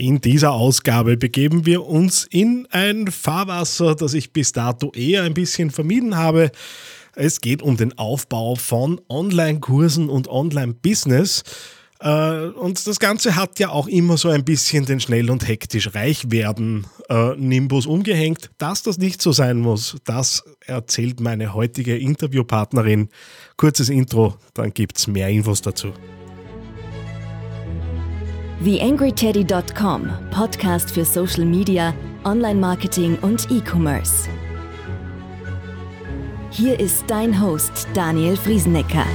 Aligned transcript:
In 0.00 0.20
dieser 0.20 0.52
Ausgabe 0.52 1.16
begeben 1.16 1.66
wir 1.66 1.84
uns 1.84 2.24
in 2.30 2.68
ein 2.70 3.08
Fahrwasser, 3.08 3.96
das 3.96 4.14
ich 4.14 4.32
bis 4.32 4.52
dato 4.52 4.92
eher 4.92 5.24
ein 5.24 5.34
bisschen 5.34 5.72
vermieden 5.72 6.16
habe. 6.16 6.52
Es 7.16 7.40
geht 7.40 7.62
um 7.62 7.76
den 7.76 7.98
Aufbau 7.98 8.54
von 8.54 9.00
Online-Kursen 9.08 10.08
und 10.08 10.28
Online-Business. 10.28 11.42
Äh, 11.98 12.46
und 12.50 12.86
das 12.86 13.00
Ganze 13.00 13.34
hat 13.34 13.58
ja 13.58 13.70
auch 13.70 13.88
immer 13.88 14.16
so 14.16 14.28
ein 14.28 14.44
bisschen 14.44 14.86
den 14.86 15.00
schnell 15.00 15.32
und 15.32 15.48
hektisch 15.48 15.92
reich 15.96 16.30
werden 16.30 16.86
äh, 17.08 17.34
Nimbus 17.34 17.86
umgehängt. 17.86 18.50
Dass 18.56 18.84
das 18.84 18.98
nicht 18.98 19.20
so 19.20 19.32
sein 19.32 19.58
muss, 19.58 19.96
das 20.04 20.44
erzählt 20.64 21.18
meine 21.18 21.54
heutige 21.54 21.98
Interviewpartnerin. 21.98 23.08
Kurzes 23.56 23.88
Intro, 23.88 24.36
dann 24.54 24.72
gibt 24.72 24.96
es 24.96 25.08
mehr 25.08 25.28
Infos 25.28 25.60
dazu. 25.60 25.92
TheAngryTeddy.com, 28.64 30.10
Podcast 30.32 30.90
für 30.90 31.04
Social 31.04 31.44
Media, 31.44 31.94
Online-Marketing 32.24 33.16
und 33.22 33.48
E-Commerce. 33.52 34.28
Hier 36.50 36.80
ist 36.80 37.04
dein 37.06 37.40
Host 37.40 37.86
Daniel 37.94 38.36
Friesenecker. 38.36 39.06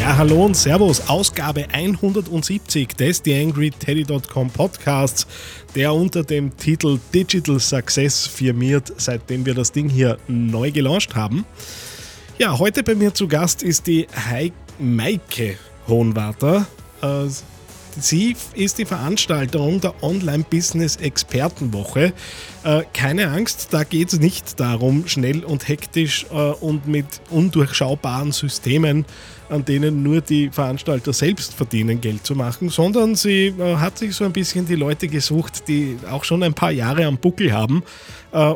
Ja, 0.00 0.16
hallo 0.16 0.46
und 0.46 0.56
Servus, 0.56 1.08
Ausgabe 1.08 1.66
170 1.72 2.96
des 2.96 3.22
TheAngryTeddy.com 3.22 4.50
Podcasts, 4.50 5.28
der 5.76 5.94
unter 5.94 6.24
dem 6.24 6.56
Titel 6.56 6.98
Digital 7.14 7.60
Success 7.60 8.26
firmiert, 8.26 8.92
seitdem 8.96 9.46
wir 9.46 9.54
das 9.54 9.70
Ding 9.70 9.88
hier 9.88 10.18
neu 10.26 10.72
gelauncht 10.72 11.14
haben. 11.14 11.46
Ja, 12.42 12.58
heute 12.58 12.82
bei 12.82 12.96
mir 12.96 13.14
zu 13.14 13.28
Gast 13.28 13.62
ist 13.62 13.86
die 13.86 14.08
Heik 14.28 14.52
Maike 14.80 15.56
Hohenwarter. 15.86 16.66
Äh, 17.00 17.26
sie 17.96 18.34
ist 18.54 18.78
die 18.78 18.84
Veranstalterin 18.84 19.80
der 19.80 20.02
Online-Business-Expertenwoche. 20.02 22.12
Äh, 22.64 22.82
keine 22.92 23.28
Angst, 23.28 23.68
da 23.70 23.84
geht 23.84 24.12
es 24.12 24.18
nicht 24.18 24.58
darum, 24.58 25.06
schnell 25.06 25.44
und 25.44 25.68
hektisch 25.68 26.26
äh, 26.32 26.34
und 26.34 26.88
mit 26.88 27.06
undurchschaubaren 27.30 28.32
Systemen, 28.32 29.04
an 29.48 29.64
denen 29.64 30.02
nur 30.02 30.20
die 30.20 30.50
Veranstalter 30.50 31.12
selbst 31.12 31.54
verdienen, 31.54 32.00
Geld 32.00 32.26
zu 32.26 32.34
machen, 32.34 32.70
sondern 32.70 33.14
sie 33.14 33.54
hat 33.76 33.98
sich 33.98 34.16
so 34.16 34.24
ein 34.24 34.32
bisschen 34.32 34.66
die 34.66 34.74
Leute 34.74 35.06
gesucht, 35.06 35.68
die 35.68 35.96
auch 36.10 36.24
schon 36.24 36.42
ein 36.42 36.54
paar 36.54 36.72
Jahre 36.72 37.04
am 37.04 37.18
Buckel 37.18 37.52
haben 37.52 37.84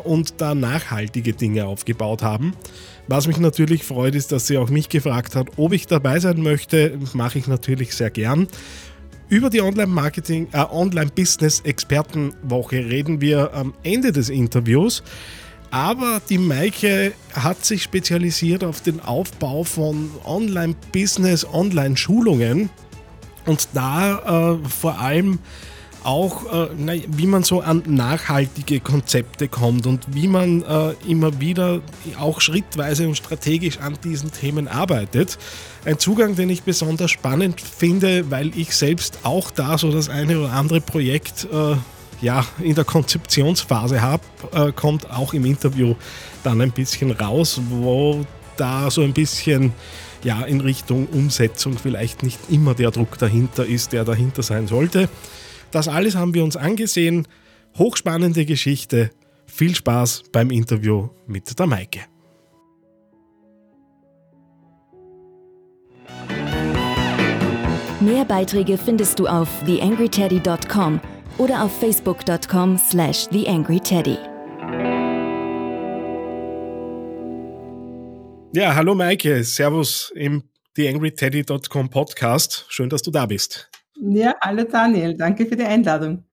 und 0.05 0.41
da 0.41 0.55
nachhaltige 0.55 1.35
Dinge 1.35 1.67
aufgebaut 1.67 2.23
haben. 2.23 2.55
Was 3.09 3.27
mich 3.27 3.39
natürlich 3.39 3.85
freut, 3.85 4.15
ist, 4.15 4.33
dass 4.33 4.47
sie 4.47 4.59
auch 4.59 4.69
mich 4.69 4.89
gefragt 4.89 5.37
hat, 5.37 5.49
ob 5.57 5.73
ich 5.73 5.87
dabei 5.87 6.19
sein 6.19 6.43
möchte. 6.43 6.99
Mache 7.13 7.39
ich 7.39 7.47
natürlich 7.47 7.95
sehr 7.95 8.11
gern. 8.11 8.49
Über 9.29 9.51
die 9.51 9.61
Online-Marketing, 9.61 10.49
äh, 10.53 10.65
Online-Business-Expertenwoche 10.71 12.77
reden 12.77 13.21
wir 13.21 13.53
am 13.55 13.75
Ende 13.83 14.13
des 14.13 14.29
Interviews. 14.29 15.03
Aber 15.71 16.21
die 16.29 16.39
Maike 16.39 17.13
hat 17.33 17.65
sich 17.65 17.83
spezialisiert 17.83 18.63
auf 18.63 18.81
den 18.81 19.01
Aufbau 19.01 19.65
von 19.65 20.11
Online-Business, 20.25 21.45
Online-Schulungen 21.45 22.71
und 23.47 23.69
da 23.75 24.55
äh, 24.55 24.69
vor 24.69 25.01
allem 25.01 25.41
auch, 26.07 26.45
äh, 26.53 27.03
wie 27.09 27.27
man 27.27 27.43
so 27.43 27.61
an 27.61 27.83
nachhaltige 27.87 28.81
Konzepte 28.81 29.49
kommt 29.49 29.87
und 29.87 30.05
wie 30.15 30.29
man 30.29 30.63
äh, 30.63 30.93
immer 31.07 31.41
wieder 31.41 31.81
auch 32.19 32.41
schrittweise 32.41 33.09
und 33.09 33.17
strategisch 33.17 33.79
an 33.79 33.99
diesen 34.05 34.33
Themen 34.33 34.69
arbeitet. 34.69 35.39
Ein 35.85 35.99
Zugang, 35.99 36.37
den 36.37 36.49
ich 36.49 36.63
besonders 36.63 37.11
spannend 37.11 37.61
finde, 37.61 38.31
weil 38.31 38.57
ich 38.57 38.75
selbst 38.75 39.21
auch 39.25 39.51
da 39.51 39.79
so 39.79 39.91
das 39.91 40.09
eine 40.09 40.39
oder 40.39 40.53
andere 40.53 40.81
Projekt 40.81 41.47
äh, 41.53 41.77
ja, 42.21 42.47
in 42.61 42.75
der 42.75 42.85
Konzeptionsphase 42.85 44.01
habe, 44.01 44.23
äh, 44.53 44.73
kommt 44.73 45.11
auch 45.11 45.35
im 45.35 45.45
Interview 45.45 45.95
dann 46.45 46.61
ein 46.61 46.73
bisschen 46.73 47.11
raus, 47.11 47.61
wo 47.69 48.25
da 48.57 48.91
so 48.91 49.03
ein 49.03 49.13
bisschen 49.13 49.73
ja, 50.23 50.43
in 50.43 50.61
Richtung 50.61 51.07
Umsetzung 51.07 51.77
vielleicht 51.77 52.23
nicht 52.23 52.39
immer 52.49 52.75
der 52.75 52.91
Druck 52.91 53.19
dahinter 53.19 53.67
ist, 53.67 53.93
der 53.93 54.05
dahinter 54.05 54.43
sein 54.43 54.67
sollte. 54.67 55.09
Das 55.71 55.89
alles 55.89 56.17
haben 56.17 56.35
wir 56.35 56.45
uns 56.45 56.57
angesehen. 56.57 57.27
Hochspannende 57.77 58.45
Geschichte. 58.45 59.11
Viel 59.47 59.75
Spaß 59.75 60.25
beim 60.33 60.51
Interview 60.51 61.09
mit 61.27 61.59
der 61.59 61.67
Maike. 61.67 62.01
Mehr 68.01 68.25
Beiträge 68.25 68.79
findest 68.79 69.19
du 69.19 69.27
auf 69.27 69.49
theangryteddy.com 69.65 71.01
oder 71.39 71.65
auf 71.65 71.79
facebook.com 71.81 72.79
slash 72.79 73.27
theangryteddy. 73.29 74.17
Ja, 78.55 78.75
hallo 78.75 78.95
Maike, 78.95 79.43
Servus 79.45 80.13
im 80.15 80.45
theangryteddy.com 80.77 81.91
Podcast. 81.91 82.65
Schön, 82.69 82.89
dass 82.89 83.03
du 83.03 83.11
da 83.11 83.27
bist. 83.27 83.71
Ja, 84.01 84.35
hallo 84.41 84.65
Daniel, 84.65 85.17
danke 85.17 85.47
für 85.47 85.57
die 85.57 85.65
Einladung. 85.65 86.25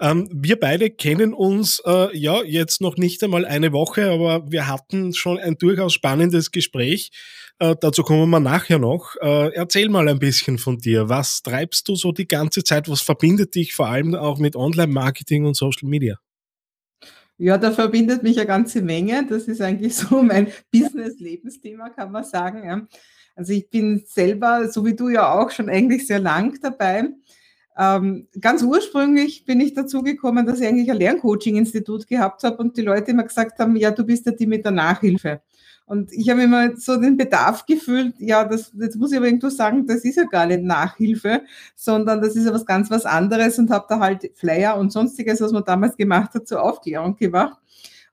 Ähm, 0.00 0.28
wir 0.32 0.58
beide 0.58 0.90
kennen 0.90 1.32
uns 1.32 1.80
äh, 1.86 2.16
ja 2.16 2.42
jetzt 2.42 2.80
noch 2.80 2.96
nicht 2.96 3.22
einmal 3.22 3.44
eine 3.46 3.72
Woche, 3.72 4.10
aber 4.10 4.50
wir 4.50 4.66
hatten 4.66 5.14
schon 5.14 5.38
ein 5.38 5.56
durchaus 5.56 5.94
spannendes 5.94 6.50
Gespräch. 6.50 7.10
Äh, 7.58 7.76
dazu 7.80 8.02
kommen 8.02 8.28
wir 8.30 8.40
nachher 8.40 8.78
noch. 8.78 9.14
Äh, 9.20 9.54
erzähl 9.54 9.88
mal 9.88 10.08
ein 10.08 10.18
bisschen 10.18 10.58
von 10.58 10.78
dir. 10.78 11.08
Was 11.08 11.42
treibst 11.42 11.88
du 11.88 11.94
so 11.94 12.12
die 12.12 12.26
ganze 12.26 12.64
Zeit? 12.64 12.88
Was 12.88 13.02
verbindet 13.02 13.54
dich 13.54 13.74
vor 13.74 13.86
allem 13.88 14.14
auch 14.14 14.38
mit 14.38 14.56
Online-Marketing 14.56 15.44
und 15.46 15.56
Social 15.56 15.88
Media? 15.88 16.16
Ja, 17.36 17.58
da 17.58 17.72
verbindet 17.72 18.22
mich 18.22 18.38
eine 18.38 18.46
ganze 18.46 18.80
Menge. 18.82 19.26
Das 19.26 19.48
ist 19.48 19.60
eigentlich 19.60 19.96
so 19.96 20.22
mein 20.22 20.48
Business-Lebensthema, 20.72 21.90
kann 21.90 22.12
man 22.12 22.24
sagen. 22.24 22.88
Also 23.36 23.52
ich 23.52 23.68
bin 23.68 24.04
selber, 24.06 24.68
so 24.68 24.84
wie 24.84 24.94
du 24.94 25.08
ja 25.08 25.32
auch, 25.32 25.50
schon 25.50 25.68
eigentlich 25.68 26.06
sehr 26.06 26.20
lang 26.20 26.58
dabei. 26.62 27.08
Ähm, 27.76 28.28
ganz 28.40 28.62
ursprünglich 28.62 29.44
bin 29.44 29.60
ich 29.60 29.74
dazu 29.74 30.02
gekommen, 30.02 30.46
dass 30.46 30.60
ich 30.60 30.66
eigentlich 30.68 30.90
ein 30.90 30.96
Lerncoaching-Institut 30.96 32.06
gehabt 32.06 32.44
habe 32.44 32.58
und 32.58 32.76
die 32.76 32.82
Leute 32.82 33.10
immer 33.10 33.24
gesagt 33.24 33.58
haben, 33.58 33.74
ja, 33.74 33.90
du 33.90 34.04
bist 34.04 34.26
ja 34.26 34.32
die 34.32 34.46
mit 34.46 34.64
der 34.64 34.72
Nachhilfe. 34.72 35.42
Und 35.86 36.12
ich 36.12 36.30
habe 36.30 36.42
immer 36.42 36.76
so 36.76 36.96
den 36.96 37.18
Bedarf 37.18 37.66
gefühlt, 37.66 38.14
ja, 38.18 38.44
das, 38.44 38.72
jetzt 38.78 38.96
muss 38.96 39.12
ich 39.12 39.18
aber 39.18 39.26
irgendwo 39.26 39.50
sagen, 39.50 39.86
das 39.86 40.04
ist 40.04 40.16
ja 40.16 40.24
gar 40.24 40.46
nicht 40.46 40.62
Nachhilfe, 40.62 41.42
sondern 41.76 42.22
das 42.22 42.36
ist 42.36 42.46
ja 42.46 42.54
was 42.54 42.64
ganz 42.64 42.90
was 42.90 43.04
anderes 43.04 43.58
und 43.58 43.70
habe 43.70 43.84
da 43.88 44.00
halt 44.00 44.30
Flyer 44.34 44.78
und 44.78 44.92
sonstiges, 44.92 45.42
was 45.42 45.52
man 45.52 45.64
damals 45.64 45.96
gemacht 45.96 46.32
hat, 46.34 46.48
zur 46.48 46.62
Aufklärung 46.62 47.16
gemacht. 47.16 47.58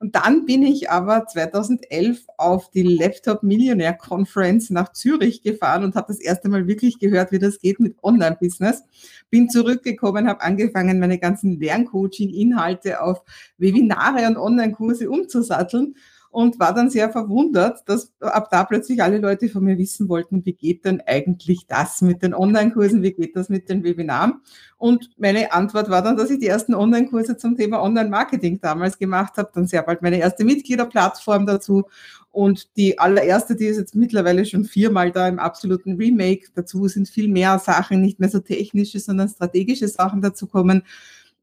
Und 0.01 0.15
dann 0.15 0.45
bin 0.45 0.63
ich 0.63 0.89
aber 0.89 1.27
2011 1.27 2.25
auf 2.37 2.71
die 2.71 2.81
Laptop 2.81 3.43
Millionaire 3.43 3.95
Conference 3.95 4.71
nach 4.71 4.91
Zürich 4.93 5.43
gefahren 5.43 5.83
und 5.83 5.93
habe 5.93 6.07
das 6.07 6.19
erste 6.19 6.49
Mal 6.49 6.65
wirklich 6.67 6.97
gehört, 6.97 7.31
wie 7.31 7.38
das 7.38 7.59
geht 7.59 7.79
mit 7.79 7.95
Online-Business. 8.01 8.83
Bin 9.29 9.47
zurückgekommen, 9.47 10.27
habe 10.27 10.41
angefangen, 10.41 10.99
meine 10.99 11.19
ganzen 11.19 11.59
Lerncoaching-Inhalte 11.59 12.99
auf 12.99 13.21
Webinare 13.59 14.25
und 14.25 14.38
Online-Kurse 14.38 15.07
umzusatteln 15.07 15.93
und 16.31 16.59
war 16.59 16.74
dann 16.74 16.90
sehr 16.90 17.09
verwundert, 17.09 17.84
dass 17.88 18.14
ab 18.22 18.47
da 18.50 18.64
plötzlich 18.64 19.03
alle 19.03 19.18
Leute 19.18 19.50
von 19.50 19.66
mir 19.66 19.78
wissen 19.78 20.08
wollten, 20.08 20.46
wie 20.46 20.53
geht 20.53 20.86
denn 20.86 21.02
eigentlich 21.06 21.68
das 21.68 22.02
mit 22.02 22.24
den 22.24 22.34
Online-Kursen, 22.34 23.03
wie 23.03 23.12
geht 23.12 23.36
das 23.36 23.50
mit 23.50 23.68
den 23.69 23.84
Webinaren? 23.84 24.36
Und 24.78 25.09
meine 25.18 25.52
Antwort 25.52 25.90
war 25.90 26.02
dann, 26.02 26.16
dass 26.16 26.31
ich 26.31 26.40
die 26.40 26.47
ersten 26.47 26.74
Online-Kurse 26.74 27.36
zum 27.36 27.58
Thema 27.58 27.84
Online-Marketing 27.84 28.62
damals 28.62 28.97
gemacht 28.97 29.36
habe, 29.36 29.52
dann 29.53 29.68
sehr 29.68 29.84
bald 29.84 30.02
meine 30.02 30.19
erste 30.19 30.46
Mitgliederplattform 30.46 31.46
dazu 31.46 31.84
und 32.31 32.78
die 32.78 32.98
allererste, 32.98 33.58
die 33.58 33.66
ist 33.66 33.78
jetzt 33.78 33.94
mittlerweile 33.94 34.46
schon 34.46 34.63
viermal 34.63 35.12
da 35.12 35.28
im 35.28 35.38
absoluten 35.38 35.98
Remake. 35.98 36.48
Dazu 36.56 36.88
sind 36.88 37.09
viel 37.09 37.28
mehr 37.28 37.60
Sachen, 37.60 38.00
nicht 38.00 38.22
mehr 38.22 38.30
so 38.30 38.39
technische, 38.39 39.00
sondern 39.00 39.27
strategische 39.27 39.89
Sachen 39.89 40.22
dazu 40.22 40.48
kommen. 40.48 40.84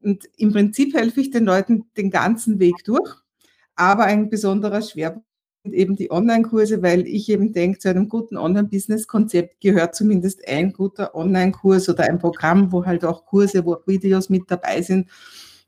Und 0.01 0.25
im 0.39 0.51
Prinzip 0.51 0.95
helfe 0.95 1.21
ich 1.21 1.31
den 1.31 1.45
Leuten 1.45 1.85
den 1.99 2.11
ganzen 2.11 2.59
Weg 2.59 2.85
durch 2.85 3.23
aber 3.79 4.05
ein 4.05 4.29
besonderer 4.29 4.83
Schwerpunkt 4.83 5.27
sind 5.65 5.75
eben 5.75 5.97
die 5.97 6.11
Online-Kurse, 6.11 6.83
weil 6.83 7.07
ich 7.07 7.29
eben 7.29 7.53
denke, 7.53 7.79
zu 7.79 7.89
einem 7.89 8.09
guten 8.09 8.37
Online-Business-Konzept 8.37 9.61
gehört 9.61 9.95
zumindest 9.95 10.47
ein 10.49 10.73
guter 10.73 11.15
Online-Kurs 11.15 11.89
oder 11.89 12.05
ein 12.05 12.19
Programm, 12.19 12.73
wo 12.73 12.85
halt 12.85 13.05
auch 13.05 13.27
Kurse, 13.27 13.65
wo 13.65 13.75
auch 13.75 13.87
Videos 13.87 14.29
mit 14.29 14.51
dabei 14.51 14.83
sind. 14.83 15.09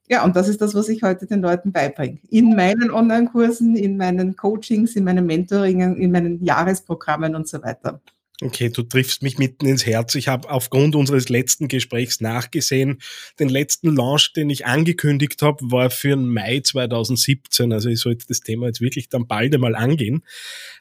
Ja, 0.09 0.25
und 0.25 0.35
das 0.35 0.49
ist 0.49 0.61
das, 0.61 0.75
was 0.75 0.89
ich 0.89 1.05
heute 1.05 1.27
den 1.27 1.41
Leuten 1.41 1.71
beibringe. 1.71 2.19
In 2.31 2.57
meinen 2.57 2.91
Online-Kursen, 2.91 3.77
in 3.77 3.97
meinen 3.97 4.35
Coachings, 4.35 4.97
in 4.97 5.05
meinen 5.05 5.25
Mentoringen, 5.25 5.97
in 5.97 6.11
meinen 6.11 6.43
Jahresprogrammen 6.43 7.37
und 7.37 7.47
so 7.47 7.63
weiter. 7.63 8.01
Okay, 8.43 8.71
du 8.71 8.83
triffst 8.83 9.23
mich 9.23 9.37
mitten 9.37 9.67
ins 9.67 9.85
Herz. 9.85 10.15
Ich 10.15 10.29
habe 10.29 10.49
aufgrund 10.49 10.97
unseres 10.97 11.29
letzten 11.29 11.69
Gesprächs 11.69 12.23
nachgesehen. 12.23 13.01
Den 13.39 13.51
letzten 13.51 13.95
Launch, 13.95 14.33
den 14.33 14.49
ich 14.49 14.65
angekündigt 14.65 15.43
habe, 15.43 15.59
war 15.71 15.91
für 15.91 16.17
Mai 16.17 16.61
2017. 16.61 17.71
Also 17.71 17.91
ich 17.91 18.01
sollte 18.01 18.27
das 18.27 18.41
Thema 18.41 18.67
jetzt 18.67 18.81
wirklich 18.81 19.11
dann 19.11 19.27
bald 19.27 19.55
einmal 19.55 19.75
angehen. 19.75 20.25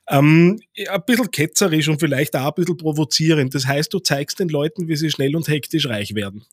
Ähm, 0.08 0.62
ein 0.90 1.04
bisschen 1.06 1.32
ketzerisch 1.32 1.90
und 1.90 2.00
vielleicht 2.00 2.34
auch 2.38 2.48
ein 2.48 2.54
bisschen 2.56 2.78
provozierend. 2.78 3.54
Das 3.54 3.68
heißt, 3.68 3.94
du 3.94 4.00
zeigst 4.00 4.40
den 4.40 4.50
Leuten, 4.50 4.88
wie 4.88 4.96
sie 4.96 5.12
schnell 5.12 5.36
und 5.36 5.50
hektisch 5.50 5.88
reich 5.88 6.16
werden. 6.16 6.46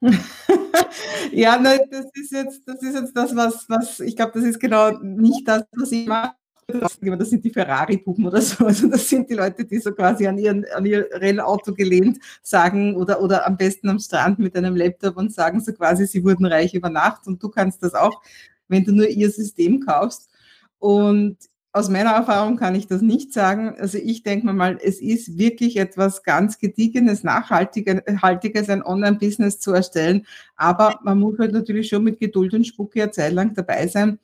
ja, 1.32 1.58
nein, 1.58 1.80
das 1.90 2.06
ist 2.14 2.30
jetzt, 2.30 2.60
das 2.66 2.82
ist 2.82 2.94
jetzt 2.94 3.16
das, 3.16 3.34
was, 3.34 3.64
was 3.68 3.98
ich 3.98 4.14
glaube, 4.14 4.32
das 4.34 4.44
ist 4.44 4.60
genau 4.60 4.92
nicht 4.98 5.46
das, 5.46 5.64
was 5.72 5.90
ich 5.90 6.06
mache 6.06 6.34
das 6.80 7.30
sind 7.30 7.44
die 7.44 7.50
Ferrari-Puppen 7.50 8.26
oder 8.26 8.40
so. 8.40 8.66
Also 8.66 8.88
das 8.88 9.08
sind 9.08 9.28
die 9.30 9.34
Leute, 9.34 9.64
die 9.64 9.78
so 9.78 9.92
quasi 9.92 10.26
an, 10.26 10.38
ihren, 10.38 10.64
an 10.74 10.86
ihr 10.86 11.08
Rennauto 11.12 11.72
gelehnt 11.74 12.18
sagen 12.42 12.96
oder, 12.96 13.20
oder 13.20 13.46
am 13.46 13.56
besten 13.56 13.88
am 13.88 13.98
Strand 13.98 14.38
mit 14.38 14.56
einem 14.56 14.76
Laptop 14.76 15.16
und 15.16 15.32
sagen 15.32 15.60
so 15.60 15.72
quasi, 15.72 16.06
sie 16.06 16.24
wurden 16.24 16.46
reich 16.46 16.74
über 16.74 16.90
Nacht 16.90 17.26
und 17.26 17.42
du 17.42 17.48
kannst 17.48 17.82
das 17.82 17.94
auch, 17.94 18.22
wenn 18.68 18.84
du 18.84 18.92
nur 18.92 19.08
ihr 19.08 19.30
System 19.30 19.84
kaufst. 19.84 20.30
Und 20.78 21.36
aus 21.74 21.88
meiner 21.88 22.10
Erfahrung 22.10 22.58
kann 22.58 22.74
ich 22.74 22.86
das 22.86 23.00
nicht 23.00 23.32
sagen. 23.32 23.74
Also 23.78 23.96
ich 23.96 24.22
denke 24.22 24.44
mir 24.44 24.52
mal, 24.52 24.78
es 24.82 25.00
ist 25.00 25.38
wirklich 25.38 25.78
etwas 25.78 26.22
ganz 26.22 26.58
Gediegenes, 26.58 27.24
Nachhaltiges, 27.24 28.68
ein 28.68 28.82
Online-Business 28.82 29.58
zu 29.58 29.72
erstellen. 29.72 30.26
Aber 30.54 31.00
man 31.02 31.18
muss 31.18 31.38
halt 31.38 31.52
natürlich 31.52 31.88
schon 31.88 32.04
mit 32.04 32.20
Geduld 32.20 32.52
und 32.52 32.66
Spucke 32.66 33.02
eine 33.02 33.10
Zeit 33.10 33.32
lang 33.32 33.54
dabei 33.54 33.86
sein. 33.86 34.18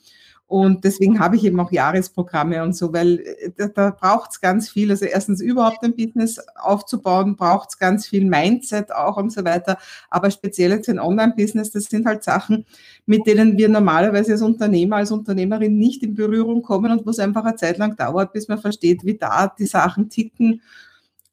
Und 0.48 0.84
deswegen 0.84 1.20
habe 1.20 1.36
ich 1.36 1.44
eben 1.44 1.60
auch 1.60 1.70
Jahresprogramme 1.70 2.62
und 2.62 2.74
so, 2.74 2.94
weil 2.94 3.18
äh, 3.18 3.50
da, 3.54 3.68
da 3.68 3.90
braucht 3.90 4.30
es 4.30 4.40
ganz 4.40 4.70
viel. 4.70 4.90
Also 4.90 5.04
erstens 5.04 5.42
überhaupt 5.42 5.84
ein 5.84 5.94
Business 5.94 6.40
aufzubauen, 6.56 7.36
braucht 7.36 7.68
es 7.68 7.78
ganz 7.78 8.06
viel 8.06 8.24
Mindset 8.24 8.90
auch 8.90 9.18
und 9.18 9.30
so 9.30 9.44
weiter. 9.44 9.76
Aber 10.08 10.30
speziell 10.30 10.70
jetzt 10.70 10.88
ein 10.88 11.00
Online-Business, 11.00 11.72
das 11.72 11.84
sind 11.84 12.06
halt 12.06 12.24
Sachen, 12.24 12.64
mit 13.04 13.26
denen 13.26 13.58
wir 13.58 13.68
normalerweise 13.68 14.32
als 14.32 14.42
Unternehmer, 14.42 14.96
als 14.96 15.10
Unternehmerin 15.10 15.76
nicht 15.76 16.02
in 16.02 16.14
Berührung 16.14 16.62
kommen 16.62 16.92
und 16.92 17.04
wo 17.04 17.10
es 17.10 17.18
einfach 17.18 17.44
eine 17.44 17.56
Zeit 17.56 17.76
lang 17.76 17.96
dauert, 17.96 18.32
bis 18.32 18.48
man 18.48 18.58
versteht, 18.58 19.04
wie 19.04 19.18
da 19.18 19.48
die 19.48 19.66
Sachen 19.66 20.08
ticken 20.08 20.62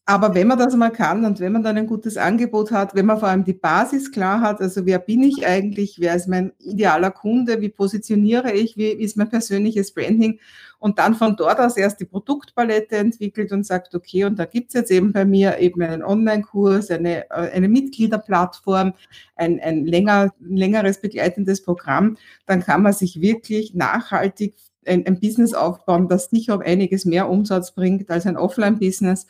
aber 0.07 0.35
wenn 0.35 0.47
man 0.47 0.59
das 0.59 0.75
mal 0.75 0.91
kann 0.91 1.25
und 1.25 1.39
wenn 1.39 1.51
man 1.51 1.63
dann 1.63 1.77
ein 1.77 1.87
gutes 1.87 2.15
Angebot 2.15 2.71
hat, 2.71 2.93
wenn 2.93 3.07
man 3.07 3.17
vor 3.17 3.27
allem 3.27 3.43
die 3.43 3.53
Basis 3.53 4.11
klar 4.11 4.39
hat, 4.41 4.61
also 4.61 4.85
wer 4.85 4.99
bin 4.99 5.23
ich 5.23 5.47
eigentlich, 5.47 5.99
wer 5.99 6.15
ist 6.15 6.27
mein 6.27 6.53
idealer 6.59 7.09
Kunde, 7.09 7.59
wie 7.59 7.69
positioniere 7.69 8.51
ich, 8.51 8.77
wie 8.77 8.89
ist 8.89 9.17
mein 9.17 9.29
persönliches 9.29 9.93
Branding 9.95 10.39
und 10.77 10.99
dann 10.99 11.15
von 11.15 11.35
dort 11.35 11.59
aus 11.59 11.75
erst 11.75 11.99
die 11.99 12.05
Produktpalette 12.05 12.97
entwickelt 12.97 13.51
und 13.51 13.65
sagt, 13.65 13.95
okay, 13.95 14.25
und 14.25 14.37
da 14.37 14.45
gibt's 14.45 14.75
jetzt 14.75 14.91
eben 14.91 15.11
bei 15.11 15.25
mir 15.25 15.57
eben 15.57 15.81
einen 15.81 16.03
Online-Kurs, 16.03 16.91
eine, 16.91 17.27
äh, 17.31 17.51
eine 17.53 17.67
Mitgliederplattform, 17.67 18.93
ein, 19.35 19.59
ein 19.59 19.87
länger, 19.87 20.35
längeres 20.39 21.01
begleitendes 21.01 21.63
Programm, 21.63 22.17
dann 22.45 22.61
kann 22.61 22.83
man 22.83 22.93
sich 22.93 23.21
wirklich 23.21 23.73
nachhaltig 23.73 24.53
ein, 24.85 25.03
ein 25.07 25.19
Business 25.19 25.55
aufbauen, 25.55 26.09
das 26.09 26.29
sicher 26.29 26.53
um 26.53 26.61
einiges 26.61 27.05
mehr 27.05 27.27
Umsatz 27.27 27.73
bringt 27.73 28.11
als 28.11 28.27
ein 28.27 28.37
Offline-Business 28.37 29.25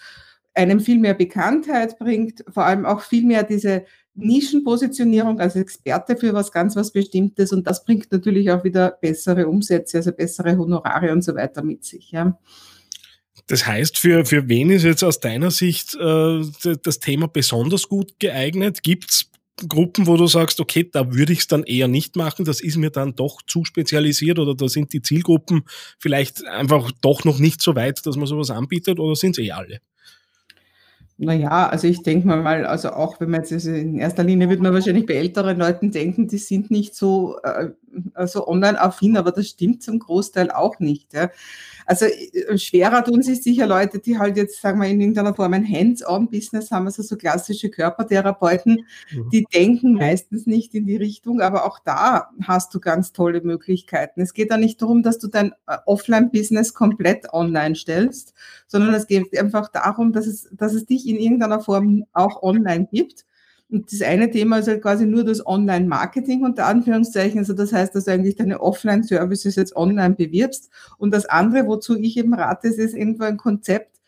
einem 0.55 0.79
viel 0.79 0.99
mehr 0.99 1.13
Bekanntheit 1.13 1.99
bringt, 1.99 2.43
vor 2.47 2.65
allem 2.65 2.85
auch 2.85 3.01
viel 3.01 3.25
mehr 3.25 3.43
diese 3.43 3.85
Nischenpositionierung 4.15 5.39
als 5.39 5.55
Experte 5.55 6.15
für 6.15 6.33
was 6.33 6.51
ganz 6.51 6.75
was 6.75 6.91
Bestimmtes 6.91 7.51
und 7.51 7.67
das 7.67 7.83
bringt 7.83 8.11
natürlich 8.11 8.49
auch 8.49 8.63
wieder 8.63 8.97
bessere 9.01 9.47
Umsätze, 9.47 9.97
also 9.97 10.13
bessere 10.13 10.57
Honorare 10.57 11.11
und 11.11 11.21
so 11.21 11.35
weiter 11.35 11.61
mit 11.61 11.83
sich. 11.83 12.11
Ja. 12.11 12.39
Das 13.47 13.67
heißt, 13.67 13.97
für, 13.97 14.25
für 14.25 14.47
wen 14.47 14.69
ist 14.69 14.83
jetzt 14.83 15.03
aus 15.03 15.19
deiner 15.19 15.51
Sicht 15.51 15.95
äh, 15.95 16.41
das 16.81 16.99
Thema 16.99 17.27
besonders 17.27 17.89
gut 17.89 18.13
geeignet? 18.19 18.81
Gibt 18.81 19.11
es 19.11 19.31
Gruppen, 19.67 20.07
wo 20.07 20.17
du 20.17 20.27
sagst, 20.27 20.59
okay, 20.59 20.89
da 20.91 21.13
würde 21.13 21.31
ich 21.31 21.39
es 21.39 21.47
dann 21.47 21.63
eher 21.63 21.87
nicht 21.87 22.15
machen, 22.17 22.43
das 22.43 22.59
ist 22.59 22.75
mir 22.75 22.89
dann 22.89 23.15
doch 23.15 23.41
zu 23.41 23.63
spezialisiert 23.63 24.37
oder 24.37 24.53
da 24.53 24.67
sind 24.67 24.91
die 24.91 25.01
Zielgruppen 25.01 25.63
vielleicht 25.97 26.45
einfach 26.45 26.91
doch 27.01 27.23
noch 27.23 27.39
nicht 27.39 27.61
so 27.61 27.75
weit, 27.75 28.05
dass 28.05 28.17
man 28.17 28.27
sowas 28.27 28.49
anbietet 28.49 28.99
oder 28.99 29.15
sind 29.15 29.37
es 29.37 29.45
eh 29.45 29.51
alle? 29.51 29.79
Naja, 31.17 31.69
also 31.69 31.87
ich 31.87 32.03
denke 32.03 32.27
mal, 32.27 32.65
also 32.65 32.89
auch 32.89 33.21
wenn 33.21 33.29
man 33.29 33.41
jetzt 33.41 33.53
also 33.53 33.71
in 33.71 33.97
erster 33.99 34.23
Linie 34.23 34.49
würde 34.49 34.61
man 34.61 34.73
wahrscheinlich 34.73 35.05
bei 35.05 35.13
älteren 35.13 35.57
Leuten 35.57 35.91
denken, 35.91 36.27
die 36.27 36.37
sind 36.37 36.71
nicht 36.71 36.93
so, 36.93 37.37
äh, 37.41 37.69
so 38.25 38.47
online-affin, 38.47 39.17
aber 39.17 39.31
das 39.31 39.47
stimmt 39.47 39.83
zum 39.83 39.99
Großteil 39.99 40.51
auch 40.51 40.79
nicht. 40.79 41.13
Ja. 41.13 41.29
Also 41.85 42.05
äh, 42.05 42.57
schwerer 42.57 43.03
tun 43.03 43.21
sich 43.21 43.43
sicher 43.43 43.67
Leute, 43.67 43.99
die 43.99 44.17
halt 44.17 44.37
jetzt, 44.37 44.61
sagen 44.61 44.81
wir, 44.81 44.87
in 44.87 44.99
irgendeiner 44.99 45.33
Form 45.33 45.53
ein 45.53 45.69
Hands-on-Business 45.69 46.71
haben, 46.71 46.85
also 46.85 47.03
so 47.03 47.15
klassische 47.15 47.69
Körpertherapeuten, 47.69 48.85
mhm. 49.11 49.29
die 49.29 49.45
denken 49.53 49.93
meistens 49.93 50.45
nicht 50.45 50.73
in 50.73 50.85
die 50.85 50.97
Richtung, 50.97 51.41
aber 51.41 51.65
auch 51.65 51.79
da 51.79 52.29
hast 52.41 52.73
du 52.73 52.79
ganz 52.79 53.13
tolle 53.13 53.41
Möglichkeiten. 53.41 54.21
Es 54.21 54.33
geht 54.33 54.51
da 54.51 54.57
nicht 54.57 54.81
darum, 54.81 55.03
dass 55.03 55.19
du 55.19 55.27
dein 55.27 55.51
äh, 55.67 55.77
Offline-Business 55.85 56.73
komplett 56.73 57.31
online 57.33 57.75
stellst, 57.75 58.33
sondern 58.67 58.93
es 58.93 59.07
geht 59.07 59.37
einfach 59.37 59.69
darum, 59.69 60.11
dass 60.11 60.25
es, 60.25 60.49
dass 60.51 60.73
es 60.73 60.85
dich 60.85 61.07
in 61.07 61.17
irgendeiner 61.17 61.59
Form 61.59 62.05
auch 62.13 62.41
online 62.41 62.87
gibt 62.91 63.25
und 63.69 63.91
das 63.91 64.01
eine 64.01 64.29
Thema 64.29 64.59
ist 64.59 64.67
halt 64.67 64.81
quasi 64.81 65.05
nur 65.05 65.23
das 65.23 65.45
Online-Marketing 65.45 66.43
unter 66.43 66.67
Anführungszeichen. 66.67 67.39
Also 67.39 67.53
das 67.53 67.73
heißt, 67.73 67.95
dass 67.95 68.05
du 68.05 68.11
eigentlich 68.11 68.35
deine 68.35 68.61
Offline-Services 68.61 69.55
jetzt 69.55 69.75
online 69.75 70.15
bewirbst. 70.15 70.69
Und 70.97 71.13
das 71.13 71.25
andere, 71.25 71.65
wozu 71.65 71.97
ich 71.97 72.15
eben 72.17 72.33
rate, 72.35 72.67
ist, 72.67 72.77
ist 72.77 72.93
irgendwo 72.93 73.23
ein 73.23 73.37
Konzept, 73.37 74.01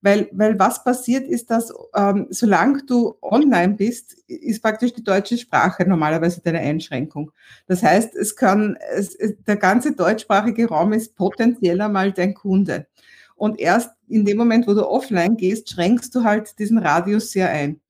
weil, 0.00 0.28
weil 0.32 0.58
was 0.58 0.84
passiert 0.84 1.26
ist, 1.26 1.50
dass 1.50 1.72
ähm, 1.94 2.28
solange 2.30 2.84
du 2.84 3.16
online 3.20 3.74
bist, 3.74 4.16
ist 4.28 4.62
praktisch 4.62 4.94
die 4.94 5.04
deutsche 5.04 5.36
Sprache 5.36 5.86
normalerweise 5.86 6.40
deine 6.40 6.60
Einschränkung. 6.60 7.32
Das 7.66 7.82
heißt, 7.82 8.14
es 8.14 8.36
kann, 8.36 8.78
es, 8.94 9.18
der 9.46 9.56
ganze 9.56 9.92
deutschsprachige 9.92 10.68
Raum 10.68 10.92
ist 10.92 11.16
potenziell 11.16 11.80
einmal 11.80 12.12
dein 12.12 12.32
Kunde. 12.32 12.86
Und 13.34 13.58
erst 13.58 13.90
in 14.08 14.24
dem 14.24 14.36
Moment, 14.36 14.66
wo 14.68 14.74
du 14.74 14.86
offline 14.86 15.36
gehst, 15.36 15.70
schränkst 15.70 16.14
du 16.14 16.24
halt 16.24 16.58
diesen 16.58 16.78
Radius 16.78 17.32
sehr 17.32 17.50
ein. 17.50 17.80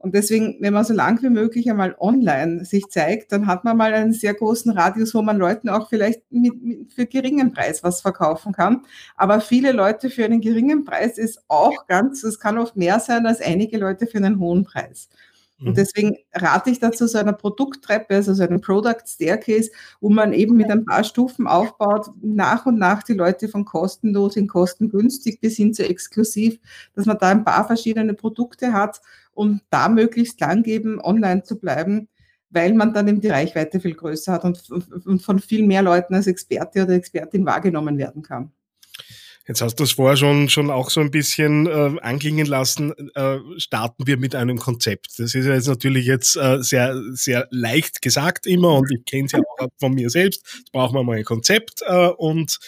Und 0.00 0.14
deswegen, 0.14 0.56
wenn 0.60 0.72
man 0.72 0.84
so 0.84 0.94
lang 0.94 1.20
wie 1.22 1.28
möglich 1.28 1.68
einmal 1.68 1.96
online 1.98 2.64
sich 2.64 2.86
zeigt, 2.88 3.32
dann 3.32 3.48
hat 3.48 3.64
man 3.64 3.76
mal 3.76 3.92
einen 3.92 4.12
sehr 4.12 4.32
großen 4.32 4.70
Radius, 4.70 5.12
wo 5.12 5.22
man 5.22 5.38
Leuten 5.38 5.68
auch 5.68 5.88
vielleicht 5.88 6.22
mit, 6.30 6.62
mit, 6.62 6.92
für 6.92 7.06
geringen 7.06 7.52
Preis 7.52 7.82
was 7.82 8.00
verkaufen 8.00 8.52
kann. 8.52 8.84
Aber 9.16 9.40
viele 9.40 9.72
Leute 9.72 10.08
für 10.08 10.24
einen 10.24 10.40
geringen 10.40 10.84
Preis 10.84 11.18
ist 11.18 11.42
auch 11.48 11.86
ganz, 11.88 12.22
es 12.22 12.38
kann 12.38 12.58
oft 12.58 12.76
mehr 12.76 13.00
sein 13.00 13.26
als 13.26 13.40
einige 13.40 13.76
Leute 13.76 14.06
für 14.06 14.18
einen 14.18 14.38
hohen 14.38 14.64
Preis. 14.64 15.08
Und 15.60 15.70
mhm. 15.70 15.74
deswegen 15.74 16.16
rate 16.32 16.70
ich 16.70 16.78
dazu 16.78 17.06
so 17.08 17.18
einer 17.18 17.32
Produkttreppe, 17.32 18.14
also 18.14 18.32
so 18.32 18.44
einem 18.44 18.60
Product 18.60 19.02
Staircase, 19.04 19.70
wo 20.00 20.08
man 20.08 20.32
eben 20.32 20.56
mit 20.56 20.70
ein 20.70 20.84
paar 20.84 21.02
Stufen 21.02 21.48
aufbaut, 21.48 22.10
nach 22.22 22.66
und 22.66 22.78
nach 22.78 23.02
die 23.02 23.14
Leute 23.14 23.48
von 23.48 23.64
kostenlos 23.64 24.36
in 24.36 24.46
kostengünstig 24.46 25.40
bis 25.40 25.56
hin 25.56 25.74
zu 25.74 25.84
exklusiv, 25.88 26.60
dass 26.94 27.06
man 27.06 27.18
da 27.18 27.30
ein 27.30 27.44
paar 27.44 27.66
verschiedene 27.66 28.14
Produkte 28.14 28.72
hat 28.72 29.00
und 29.38 29.60
da 29.70 29.88
möglichst 29.88 30.40
lang 30.40 30.64
eben 30.64 31.00
online 31.00 31.44
zu 31.44 31.60
bleiben, 31.60 32.08
weil 32.50 32.74
man 32.74 32.92
dann 32.92 33.06
eben 33.06 33.20
die 33.20 33.28
Reichweite 33.28 33.78
viel 33.78 33.94
größer 33.94 34.32
hat 34.32 34.44
und, 34.44 34.68
und 35.06 35.22
von 35.22 35.38
viel 35.38 35.64
mehr 35.64 35.82
Leuten 35.82 36.14
als 36.14 36.26
Experte 36.26 36.82
oder 36.82 36.94
Expertin 36.94 37.46
wahrgenommen 37.46 37.98
werden 37.98 38.22
kann. 38.22 38.50
Jetzt 39.46 39.62
hast 39.62 39.76
du 39.76 39.84
es 39.84 39.92
vorher 39.92 40.16
schon, 40.16 40.50
schon 40.50 40.70
auch 40.70 40.90
so 40.90 41.00
ein 41.00 41.10
bisschen 41.10 41.66
äh, 41.66 42.00
anklingen 42.02 42.46
lassen. 42.46 42.92
Äh, 43.14 43.38
starten 43.56 44.06
wir 44.06 44.18
mit 44.18 44.34
einem 44.34 44.58
Konzept. 44.58 45.18
Das 45.18 45.34
ist 45.34 45.46
ja 45.46 45.54
jetzt 45.54 45.68
natürlich 45.68 46.04
jetzt 46.04 46.36
äh, 46.36 46.58
sehr, 46.60 47.00
sehr 47.12 47.46
leicht 47.50 48.02
gesagt 48.02 48.46
immer 48.46 48.74
und 48.74 48.90
ich 48.90 49.04
kenne 49.06 49.26
es 49.26 49.32
ja 49.32 49.38
auch 49.38 49.68
von 49.78 49.94
mir 49.94 50.10
selbst. 50.10 50.42
Jetzt 50.58 50.72
brauchen 50.72 50.96
wir 50.96 51.04
mal 51.04 51.16
ein 51.16 51.24
Konzept 51.24 51.82
äh, 51.86 52.08
und 52.08 52.58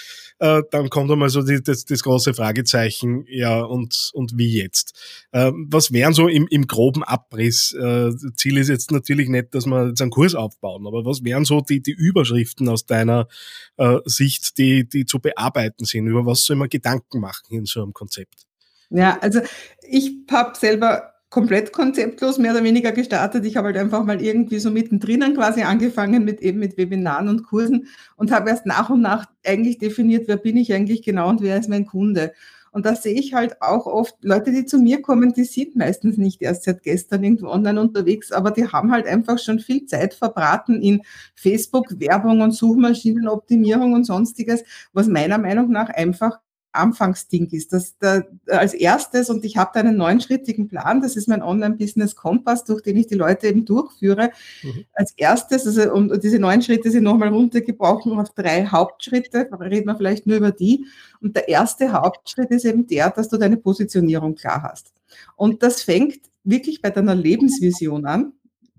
äh, 0.40 0.62
dann 0.70 0.88
kommt 0.88 1.10
einmal 1.10 1.28
so 1.28 1.42
die, 1.42 1.62
das, 1.62 1.84
das 1.84 2.02
große 2.02 2.34
Fragezeichen, 2.34 3.24
ja, 3.28 3.60
und, 3.60 4.10
und 4.14 4.36
wie 4.36 4.58
jetzt? 4.58 4.98
Äh, 5.32 5.52
was 5.68 5.92
wären 5.92 6.14
so 6.14 6.28
im, 6.28 6.46
im 6.48 6.66
groben 6.66 7.04
Abriss? 7.04 7.72
Äh, 7.74 8.10
Ziel 8.36 8.56
ist 8.56 8.68
jetzt 8.68 8.90
natürlich 8.90 9.28
nicht, 9.28 9.54
dass 9.54 9.66
wir 9.66 9.88
jetzt 9.88 10.00
einen 10.00 10.10
Kurs 10.10 10.34
aufbauen, 10.34 10.86
aber 10.86 11.04
was 11.04 11.22
wären 11.24 11.44
so 11.44 11.60
die, 11.60 11.82
die 11.82 11.92
Überschriften 11.92 12.68
aus 12.68 12.86
deiner 12.86 13.28
äh, 13.76 13.98
Sicht, 14.06 14.56
die, 14.56 14.88
die 14.88 15.04
zu 15.04 15.20
bearbeiten 15.20 15.84
sind? 15.84 16.06
Über 16.06 16.24
was 16.24 16.44
soll 16.44 16.56
man 16.56 16.70
Gedanken 16.70 17.20
machen 17.20 17.46
in 17.50 17.66
so 17.66 17.82
einem 17.82 17.92
Konzept? 17.92 18.46
Ja, 18.88 19.18
also 19.20 19.40
ich 19.82 20.10
habe 20.30 20.58
selber 20.58 21.09
komplett 21.30 21.72
konzeptlos 21.72 22.38
mehr 22.38 22.52
oder 22.52 22.64
weniger 22.64 22.90
gestartet. 22.92 23.44
Ich 23.44 23.56
habe 23.56 23.68
halt 23.68 23.76
einfach 23.76 24.04
mal 24.04 24.20
irgendwie 24.20 24.58
so 24.58 24.70
mittendrin 24.70 25.34
quasi 25.34 25.62
angefangen 25.62 26.24
mit 26.24 26.40
eben 26.40 26.58
mit 26.58 26.76
Webinaren 26.76 27.28
und 27.28 27.44
Kursen 27.44 27.86
und 28.16 28.32
habe 28.32 28.50
erst 28.50 28.66
nach 28.66 28.90
und 28.90 29.00
nach 29.00 29.26
eigentlich 29.46 29.78
definiert, 29.78 30.26
wer 30.26 30.36
bin 30.36 30.56
ich 30.56 30.72
eigentlich 30.72 31.02
genau 31.02 31.28
und 31.28 31.40
wer 31.40 31.56
ist 31.56 31.68
mein 31.68 31.86
Kunde. 31.86 32.32
Und 32.72 32.86
da 32.86 32.94
sehe 32.94 33.14
ich 33.14 33.34
halt 33.34 33.60
auch 33.62 33.86
oft 33.86 34.16
Leute, 34.22 34.52
die 34.52 34.64
zu 34.64 34.78
mir 34.78 35.02
kommen, 35.02 35.32
die 35.32 35.44
sind 35.44 35.74
meistens 35.76 36.16
nicht 36.18 36.40
erst 36.40 36.64
seit 36.64 36.82
gestern 36.82 37.24
irgendwo 37.24 37.48
online 37.48 37.80
unterwegs, 37.80 38.30
aber 38.30 38.52
die 38.52 38.68
haben 38.68 38.92
halt 38.92 39.06
einfach 39.06 39.38
schon 39.38 39.58
viel 39.58 39.86
Zeit 39.86 40.14
verbraten 40.14 40.80
in 40.80 41.02
Facebook-Werbung 41.34 42.40
und 42.40 42.52
Suchmaschinenoptimierung 42.52 43.92
und 43.92 44.04
sonstiges, 44.04 44.62
was 44.92 45.08
meiner 45.08 45.38
Meinung 45.38 45.70
nach 45.70 45.90
einfach 45.90 46.38
Anfangsding 46.72 47.48
ist. 47.50 47.72
Das 47.72 47.96
da, 47.98 48.22
als 48.46 48.74
erstes, 48.74 49.30
und 49.30 49.44
ich 49.44 49.56
habe 49.56 49.70
da 49.74 49.80
einen 49.80 49.96
neunschrittigen 49.96 50.68
Plan, 50.68 51.00
das 51.00 51.16
ist 51.16 51.28
mein 51.28 51.42
Online-Business-Kompass, 51.42 52.64
durch 52.64 52.82
den 52.82 52.96
ich 52.96 53.06
die 53.06 53.14
Leute 53.14 53.48
eben 53.48 53.64
durchführe. 53.64 54.30
Mhm. 54.62 54.84
Als 54.92 55.12
erstes, 55.16 55.66
also 55.66 55.92
und 55.92 56.22
diese 56.22 56.38
neun 56.38 56.62
Schritte 56.62 56.90
sind 56.90 57.04
nochmal 57.04 57.28
runtergebrochen 57.28 58.18
auf 58.18 58.30
drei 58.30 58.66
Hauptschritte, 58.66 59.48
reden 59.60 59.86
wir 59.86 59.96
vielleicht 59.96 60.26
nur 60.26 60.36
über 60.36 60.52
die. 60.52 60.86
Und 61.20 61.36
der 61.36 61.48
erste 61.48 61.92
Hauptschritt 61.92 62.50
ist 62.50 62.64
eben 62.64 62.86
der, 62.86 63.10
dass 63.10 63.28
du 63.28 63.36
deine 63.36 63.56
Positionierung 63.56 64.34
klar 64.34 64.62
hast. 64.62 64.92
Und 65.36 65.62
das 65.62 65.82
fängt 65.82 66.20
wirklich 66.44 66.80
bei 66.80 66.90
deiner 66.90 67.14
Lebensvision 67.14 68.06
an, 68.06 68.32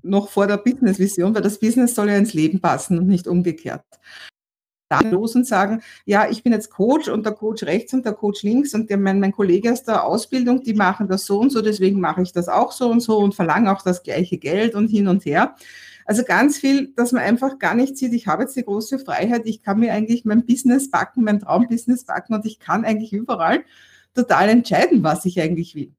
noch 0.04 0.30
vor 0.30 0.48
der 0.48 0.58
Business-Vision, 0.58 1.36
weil 1.36 1.44
das 1.44 1.60
Business 1.60 1.94
soll 1.94 2.10
ja 2.10 2.18
ins 2.18 2.34
Leben 2.34 2.60
passen 2.60 2.98
und 2.98 3.08
nicht 3.08 3.28
umgekehrt 3.28 3.84
los 5.00 5.36
und 5.36 5.48
sagen, 5.48 5.82
ja, 6.06 6.30
ich 6.30 6.44
bin 6.44 6.52
jetzt 6.52 6.70
Coach 6.70 7.08
und 7.08 7.26
der 7.26 7.34
Coach 7.34 7.64
rechts 7.64 7.94
und 7.94 8.06
der 8.06 8.14
Coach 8.14 8.44
links 8.44 8.74
und 8.74 8.90
der, 8.90 8.98
mein, 8.98 9.20
mein 9.20 9.32
Kollege 9.32 9.72
aus 9.72 9.84
der 9.84 10.04
Ausbildung, 10.04 10.62
die 10.64 10.74
machen 10.74 11.08
das 11.08 11.26
so 11.26 11.40
und 11.40 11.52
so, 11.52 11.62
deswegen 11.62 12.00
mache 12.02 12.22
ich 12.22 12.34
das 12.34 12.50
auch 12.50 12.72
so 12.72 12.90
und 12.90 13.00
so 13.00 13.18
und 13.20 13.34
verlange 13.34 13.72
auch 13.72 13.82
das 13.82 14.04
gleiche 14.04 14.38
Geld 14.38 14.76
und 14.76 14.88
hin 14.88 15.08
und 15.08 15.26
her. 15.26 15.56
Also 16.06 16.24
ganz 16.24 16.58
viel, 16.58 16.94
dass 16.96 17.12
man 17.12 17.24
einfach 17.24 17.58
gar 17.60 17.76
nicht 17.76 17.98
sieht, 17.98 18.14
ich 18.14 18.28
habe 18.28 18.44
jetzt 18.44 18.56
die 18.56 18.66
große 18.66 19.00
Freiheit, 19.00 19.44
ich 19.46 19.62
kann 19.62 19.80
mir 19.80 19.94
eigentlich 19.94 20.26
mein 20.26 20.46
Business 20.46 20.90
backen, 20.90 21.24
mein 21.24 21.40
Traumbusiness 21.40 22.04
backen 22.06 22.34
und 22.34 22.46
ich 22.46 22.60
kann 22.60 22.84
eigentlich 22.84 23.14
überall 23.14 23.64
total 24.14 24.50
entscheiden, 24.50 25.04
was 25.04 25.26
ich 25.26 25.40
eigentlich 25.40 25.76
will. 25.76 25.94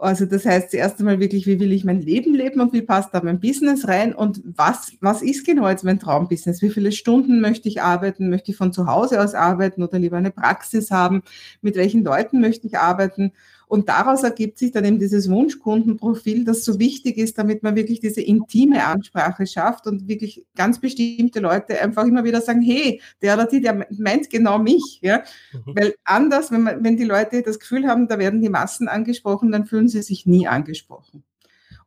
Also 0.00 0.24
das 0.24 0.46
heißt 0.46 0.70
zuerst 0.70 0.98
einmal 0.98 1.20
wirklich, 1.20 1.46
wie 1.46 1.60
will 1.60 1.72
ich 1.72 1.84
mein 1.84 2.00
Leben 2.00 2.34
leben 2.34 2.60
und 2.60 2.72
wie 2.72 2.80
passt 2.80 3.12
da 3.12 3.20
mein 3.22 3.38
Business 3.38 3.86
rein 3.86 4.14
und 4.14 4.40
was, 4.44 4.92
was 5.00 5.20
ist 5.20 5.44
genau 5.44 5.68
jetzt 5.68 5.84
mein 5.84 5.98
Traumbusiness? 5.98 6.62
Wie 6.62 6.70
viele 6.70 6.90
Stunden 6.90 7.40
möchte 7.40 7.68
ich 7.68 7.82
arbeiten? 7.82 8.30
Möchte 8.30 8.50
ich 8.50 8.56
von 8.56 8.72
zu 8.72 8.86
Hause 8.86 9.22
aus 9.22 9.34
arbeiten 9.34 9.82
oder 9.82 9.98
lieber 9.98 10.16
eine 10.16 10.30
Praxis 10.30 10.90
haben? 10.90 11.22
Mit 11.60 11.76
welchen 11.76 12.02
Leuten 12.02 12.40
möchte 12.40 12.66
ich 12.66 12.78
arbeiten? 12.78 13.32
Und 13.70 13.88
daraus 13.88 14.24
ergibt 14.24 14.58
sich 14.58 14.72
dann 14.72 14.84
eben 14.84 14.98
dieses 14.98 15.30
Wunschkundenprofil, 15.30 16.44
das 16.44 16.64
so 16.64 16.80
wichtig 16.80 17.18
ist, 17.18 17.38
damit 17.38 17.62
man 17.62 17.76
wirklich 17.76 18.00
diese 18.00 18.20
intime 18.20 18.84
Ansprache 18.84 19.46
schafft 19.46 19.86
und 19.86 20.08
wirklich 20.08 20.44
ganz 20.56 20.80
bestimmte 20.80 21.38
Leute 21.38 21.80
einfach 21.80 22.04
immer 22.04 22.24
wieder 22.24 22.40
sagen, 22.40 22.62
hey, 22.62 23.00
der 23.22 23.34
oder 23.34 23.46
die, 23.46 23.60
der 23.60 23.86
meint 23.96 24.28
genau 24.28 24.58
mich. 24.58 24.98
Ja? 25.02 25.22
Mhm. 25.52 25.76
Weil 25.76 25.94
anders, 26.02 26.50
wenn, 26.50 26.62
man, 26.62 26.82
wenn 26.82 26.96
die 26.96 27.04
Leute 27.04 27.42
das 27.42 27.60
Gefühl 27.60 27.86
haben, 27.86 28.08
da 28.08 28.18
werden 28.18 28.42
die 28.42 28.48
Massen 28.48 28.88
angesprochen, 28.88 29.52
dann 29.52 29.66
fühlen 29.66 29.86
sie 29.86 30.02
sich 30.02 30.26
nie 30.26 30.48
angesprochen. 30.48 31.22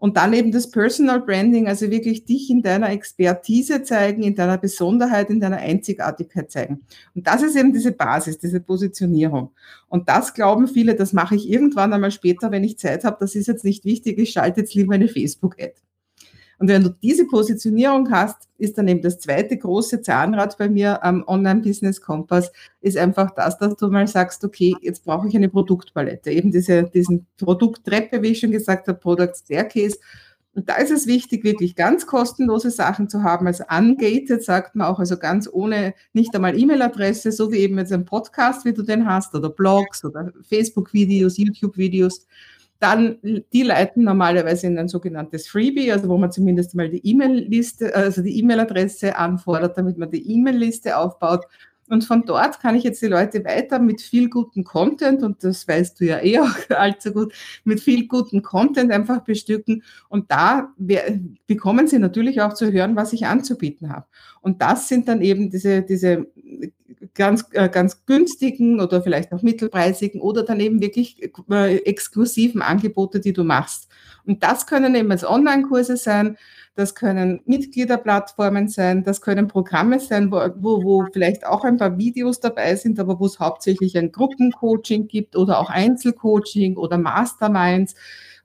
Und 0.04 0.18
dann 0.18 0.34
eben 0.34 0.52
das 0.52 0.70
Personal 0.70 1.22
Branding, 1.22 1.70
also 1.70 1.90
wirklich 1.90 2.26
dich 2.26 2.50
in 2.50 2.62
deiner 2.62 2.90
Expertise 2.90 3.84
zeigen, 3.84 4.22
in 4.22 4.36
deiner 4.36 4.58
Besonderheit, 4.58 5.30
in 5.30 5.40
deiner 5.40 5.60
Einzigartigkeit 5.60 6.52
zeigen. 6.52 6.82
Und 7.16 7.26
das 7.26 7.42
ist 7.42 7.56
eben 7.56 7.72
diese 7.72 7.94
Basis, 7.94 8.38
diese 8.38 8.60
Positionierung. 8.60 9.52
Und 9.88 10.10
das 10.10 10.34
glauben 10.34 10.68
viele, 10.68 10.96
das 10.96 11.14
mache 11.14 11.36
ich 11.36 11.50
irgendwann 11.50 11.94
einmal 11.94 12.12
später, 12.12 12.52
wenn 12.52 12.66
ich 12.66 12.78
Zeit 12.78 13.06
habe. 13.06 13.16
Das 13.22 13.34
ist 13.34 13.48
jetzt 13.48 13.64
nicht 13.64 13.86
wichtig, 13.86 14.20
ich 14.20 14.32
schalte 14.32 14.60
jetzt 14.60 14.76
lieber 14.76 14.94
eine 14.94 15.08
Facebook-Ad. 15.08 15.76
Und 16.64 16.70
wenn 16.70 16.84
du 16.84 16.92
diese 16.92 17.28
Positionierung 17.28 18.10
hast, 18.10 18.48
ist 18.58 18.78
dann 18.78 18.88
eben 18.88 19.02
das 19.02 19.20
zweite 19.20 19.58
große 19.58 20.02
Zahnrad 20.02 20.58
bei 20.58 20.70
mir 20.70 21.04
am 21.04 21.22
Online-Business-Kompass, 21.28 22.54
ist 22.80 22.96
einfach 22.96 23.32
das, 23.32 23.58
dass 23.58 23.76
du 23.76 23.90
mal 23.90 24.08
sagst, 24.08 24.46
okay, 24.46 24.74
jetzt 24.80 25.04
brauche 25.04 25.28
ich 25.28 25.36
eine 25.36 25.50
Produktpalette, 25.50 26.32
eben 26.32 26.54
diese, 26.54 26.84
diesen 26.84 27.28
Produkttreppe, 27.36 28.22
wie 28.22 28.30
ich 28.30 28.40
schon 28.40 28.52
gesagt 28.52 28.88
habe, 28.88 28.98
Product 28.98 29.34
Staircase. 29.36 29.98
Und 30.56 30.70
da 30.70 30.78
ist 30.78 30.92
es 30.92 31.06
wichtig, 31.06 31.44
wirklich 31.44 31.76
ganz 31.76 32.08
kostenlose 32.08 32.72
Sachen 32.72 33.10
zu 33.10 33.24
haben, 33.24 33.46
also 33.46 33.66
ungated, 33.70 34.42
sagt 34.42 34.74
man 34.78 34.88
auch, 34.88 35.00
also 35.00 35.18
ganz 35.18 35.50
ohne, 35.52 35.94
nicht 36.14 36.34
einmal 36.34 36.58
E-Mail-Adresse, 36.58 37.34
so 37.34 37.52
wie 37.52 37.58
eben 37.58 37.78
jetzt 37.78 37.92
ein 37.92 38.06
Podcast, 38.06 38.64
wie 38.64 38.72
du 38.72 38.84
den 38.84 39.06
hast, 39.06 39.36
oder 39.36 39.50
Blogs 39.50 40.06
oder 40.06 40.32
Facebook-Videos, 40.48 41.38
YouTube-Videos 41.38 42.26
dann, 42.84 43.18
die 43.54 43.64
leiten 43.64 44.04
normalerweise 44.04 44.68
in 44.68 44.78
ein 44.78 44.90
sogenanntes 44.90 45.48
Freebie, 45.48 45.92
also 45.92 46.10
wo 46.10 46.18
man 46.18 46.32
zumindest 46.32 46.76
mal 46.76 46.90
die 46.90 47.06
E-Mail-Liste, 47.08 47.96
also 47.96 48.22
die 48.22 48.38
E-Mail-Adresse 48.40 49.18
anfordert, 49.18 49.78
damit 49.78 49.98
man 49.98 50.12
die 50.12 50.30
E-Mail-Liste 50.30 50.98
aufbaut. 50.98 51.46
Und 51.90 52.04
von 52.04 52.26
dort 52.26 52.60
kann 52.60 52.76
ich 52.76 52.84
jetzt 52.84 53.02
die 53.02 53.08
Leute 53.08 53.44
weiter 53.46 53.80
mit 53.80 54.02
viel 54.02 54.30
guten 54.30 54.64
Content, 54.66 55.24
und 55.24 55.44
das 55.44 55.68
weißt 55.68 56.00
du 56.00 56.06
ja 56.06 56.22
eh 56.22 56.40
auch 56.40 56.56
allzu 56.70 57.14
gut, 57.14 57.34
mit 57.64 57.80
viel 57.80 58.08
guten 58.08 58.42
Content 58.42 58.92
einfach 58.92 59.22
bestücken. 59.24 59.84
Und 60.10 60.30
da 60.30 60.74
bekommen 61.48 61.88
sie 61.88 62.00
natürlich 62.00 62.42
auch 62.42 62.54
zu 62.54 62.72
hören, 62.72 62.98
was 62.98 63.14
ich 63.14 63.28
anzubieten 63.28 63.94
habe. 63.94 64.08
Und 64.42 64.62
das 64.62 64.90
sind 64.90 65.08
dann 65.08 65.22
eben 65.22 65.50
diese, 65.50 65.84
diese 65.84 66.28
ganz, 67.14 67.46
äh, 67.52 67.70
ganz 67.70 68.06
günstigen 68.06 68.80
oder 68.80 69.02
vielleicht 69.02 69.32
auch 69.34 69.42
mittelpreisigen 69.42 70.22
oder 70.22 70.44
dann 70.44 70.60
eben 70.60 70.82
wirklich 70.82 71.22
äh, 71.50 71.78
exklusiven 71.78 72.62
Angebote, 72.62 73.20
die 73.20 73.34
du 73.34 73.44
machst. 73.44 73.90
Und 74.26 74.44
das 74.44 74.68
können 74.68 74.96
eben 74.96 75.12
als 75.12 75.28
Online-Kurse 75.28 75.98
sein, 75.98 76.38
das 76.76 76.96
können 76.96 77.42
Mitgliederplattformen 77.46 78.68
sein, 78.68 79.04
das 79.04 79.22
können 79.22 79.48
Programme 79.48 80.00
sein, 80.00 80.32
wo, 80.32 80.40
wo, 80.56 80.84
wo 80.84 81.06
vielleicht 81.12 81.46
auch 81.46 81.64
ein 81.64 81.78
paar 81.78 81.98
Videos 81.98 82.40
dabei 82.40 82.76
sind, 82.76 83.00
aber 83.00 83.20
wo 83.20 83.26
es 83.26 83.40
hauptsächlich 83.40 83.98
ein 83.98 84.12
Gruppencoaching 84.12 85.08
gibt 85.08 85.36
oder 85.36 85.60
auch 85.60 85.70
Einzelcoaching 85.70 86.78
oder 86.78 86.98
Masterminds. 86.98 87.96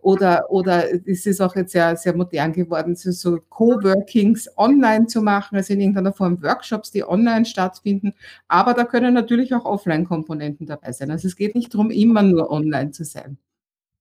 Oder, 0.00 0.50
oder 0.50 0.84
es 1.06 1.26
ist 1.26 1.40
auch 1.40 1.56
jetzt 1.56 1.72
sehr, 1.72 1.96
sehr 1.96 2.14
modern 2.16 2.52
geworden, 2.52 2.94
so, 2.94 3.10
so 3.10 3.38
Coworkings 3.48 4.48
online 4.56 5.06
zu 5.06 5.20
machen, 5.20 5.56
also 5.56 5.72
in 5.72 5.80
irgendeiner 5.80 6.12
Form 6.12 6.40
Workshops, 6.42 6.92
die 6.92 7.04
online 7.04 7.44
stattfinden. 7.44 8.14
Aber 8.46 8.74
da 8.74 8.84
können 8.84 9.12
natürlich 9.12 9.54
auch 9.54 9.64
Offline-Komponenten 9.64 10.66
dabei 10.66 10.92
sein. 10.92 11.10
Also 11.10 11.26
es 11.26 11.36
geht 11.36 11.54
nicht 11.56 11.74
darum, 11.74 11.90
immer 11.90 12.22
nur 12.22 12.50
online 12.50 12.92
zu 12.92 13.04
sein. 13.04 13.38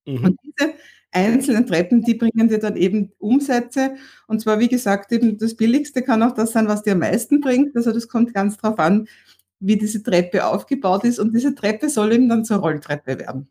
Mhm. 0.06 0.24
Und 0.24 0.40
diese 0.44 0.74
einzelnen 1.12 1.66
Treppen, 1.66 2.04
die 2.04 2.16
bringen 2.16 2.48
dir 2.48 2.60
dann 2.60 2.76
eben 2.78 3.12
Umsätze. 3.20 3.96
Und 4.28 4.40
zwar, 4.42 4.60
wie 4.60 4.68
gesagt, 4.68 5.12
eben 5.12 5.38
das 5.38 5.56
Billigste 5.56 6.04
kann 6.04 6.24
auch 6.24 6.34
das 6.34 6.52
sein, 6.52 6.68
was 6.68 6.84
dir 6.84 6.94
am 6.94 7.00
meisten 7.00 7.42
bringt. 7.42 7.76
Also 7.76 7.92
das 7.92 8.08
kommt 8.08 8.34
ganz 8.34 8.58
drauf 8.58 8.80
an, 8.80 9.08
wie 9.60 9.78
diese 9.78 10.04
Treppe 10.04 10.46
aufgebaut 10.46 11.04
ist. 11.04 11.20
Und 11.20 11.34
diese 11.34 11.56
Treppe 11.56 11.90
soll 11.90 12.14
eben 12.14 12.30
dann 12.30 12.46
zur 12.46 12.58
Rolltreppe 12.58 13.20
werden. 13.20 13.48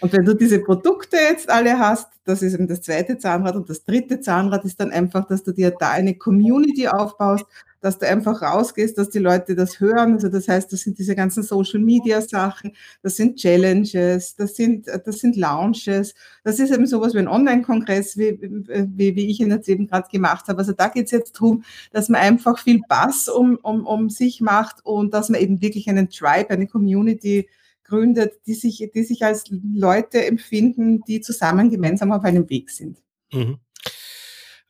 Und 0.00 0.12
wenn 0.12 0.24
du 0.24 0.34
diese 0.34 0.60
Produkte 0.60 1.16
jetzt 1.16 1.50
alle 1.50 1.78
hast, 1.78 2.08
das 2.24 2.42
ist 2.42 2.54
eben 2.54 2.68
das 2.68 2.80
zweite 2.80 3.18
Zahnrad 3.18 3.56
und 3.56 3.68
das 3.68 3.84
dritte 3.84 4.20
Zahnrad 4.20 4.64
ist 4.64 4.80
dann 4.80 4.90
einfach, 4.90 5.26
dass 5.26 5.42
du 5.42 5.52
dir 5.52 5.72
da 5.72 5.90
eine 5.90 6.14
Community 6.14 6.88
aufbaust, 6.88 7.44
dass 7.80 7.98
du 7.98 8.06
einfach 8.06 8.42
rausgehst, 8.42 8.96
dass 8.98 9.10
die 9.10 9.18
Leute 9.18 9.54
das 9.54 9.80
hören. 9.80 10.14
Also 10.14 10.28
das 10.28 10.48
heißt, 10.48 10.72
das 10.72 10.80
sind 10.80 10.98
diese 10.98 11.16
ganzen 11.16 11.42
Social 11.42 11.80
Media 11.80 12.20
Sachen, 12.20 12.72
das 13.02 13.16
sind 13.16 13.36
Challenges, 13.36 14.36
das 14.36 14.54
sind, 14.54 14.86
das 14.86 15.18
sind 15.18 15.36
Launches, 15.36 16.14
das 16.44 16.60
ist 16.60 16.72
eben 16.72 16.86
sowas 16.86 17.14
wie 17.14 17.18
ein 17.18 17.28
Online-Kongress, 17.28 18.16
wie, 18.16 18.38
wie, 18.40 19.16
wie 19.16 19.30
ich 19.30 19.40
ihn 19.40 19.50
jetzt 19.50 19.68
eben 19.68 19.86
gerade 19.86 20.08
gemacht 20.10 20.48
habe. 20.48 20.58
Also 20.58 20.72
da 20.72 20.88
geht 20.88 21.06
es 21.06 21.10
jetzt 21.10 21.36
darum, 21.36 21.64
dass 21.92 22.08
man 22.08 22.20
einfach 22.20 22.58
viel 22.58 22.80
Bass 22.88 23.28
um, 23.28 23.56
um, 23.62 23.86
um 23.86 24.10
sich 24.10 24.40
macht 24.40 24.84
und 24.84 25.14
dass 25.14 25.30
man 25.30 25.40
eben 25.40 25.60
wirklich 25.60 25.88
einen 25.88 26.10
Tribe, 26.10 26.50
eine 26.50 26.66
Community 26.66 27.48
gründet, 27.90 28.32
die 28.46 28.54
sich, 28.54 28.88
die 28.94 29.02
sich 29.02 29.24
als 29.24 29.44
Leute 29.50 30.24
empfinden, 30.24 31.02
die 31.06 31.20
zusammen 31.20 31.70
gemeinsam 31.70 32.12
auf 32.12 32.24
einem 32.24 32.48
Weg 32.48 32.70
sind. 32.70 32.98
Mhm. 33.32 33.58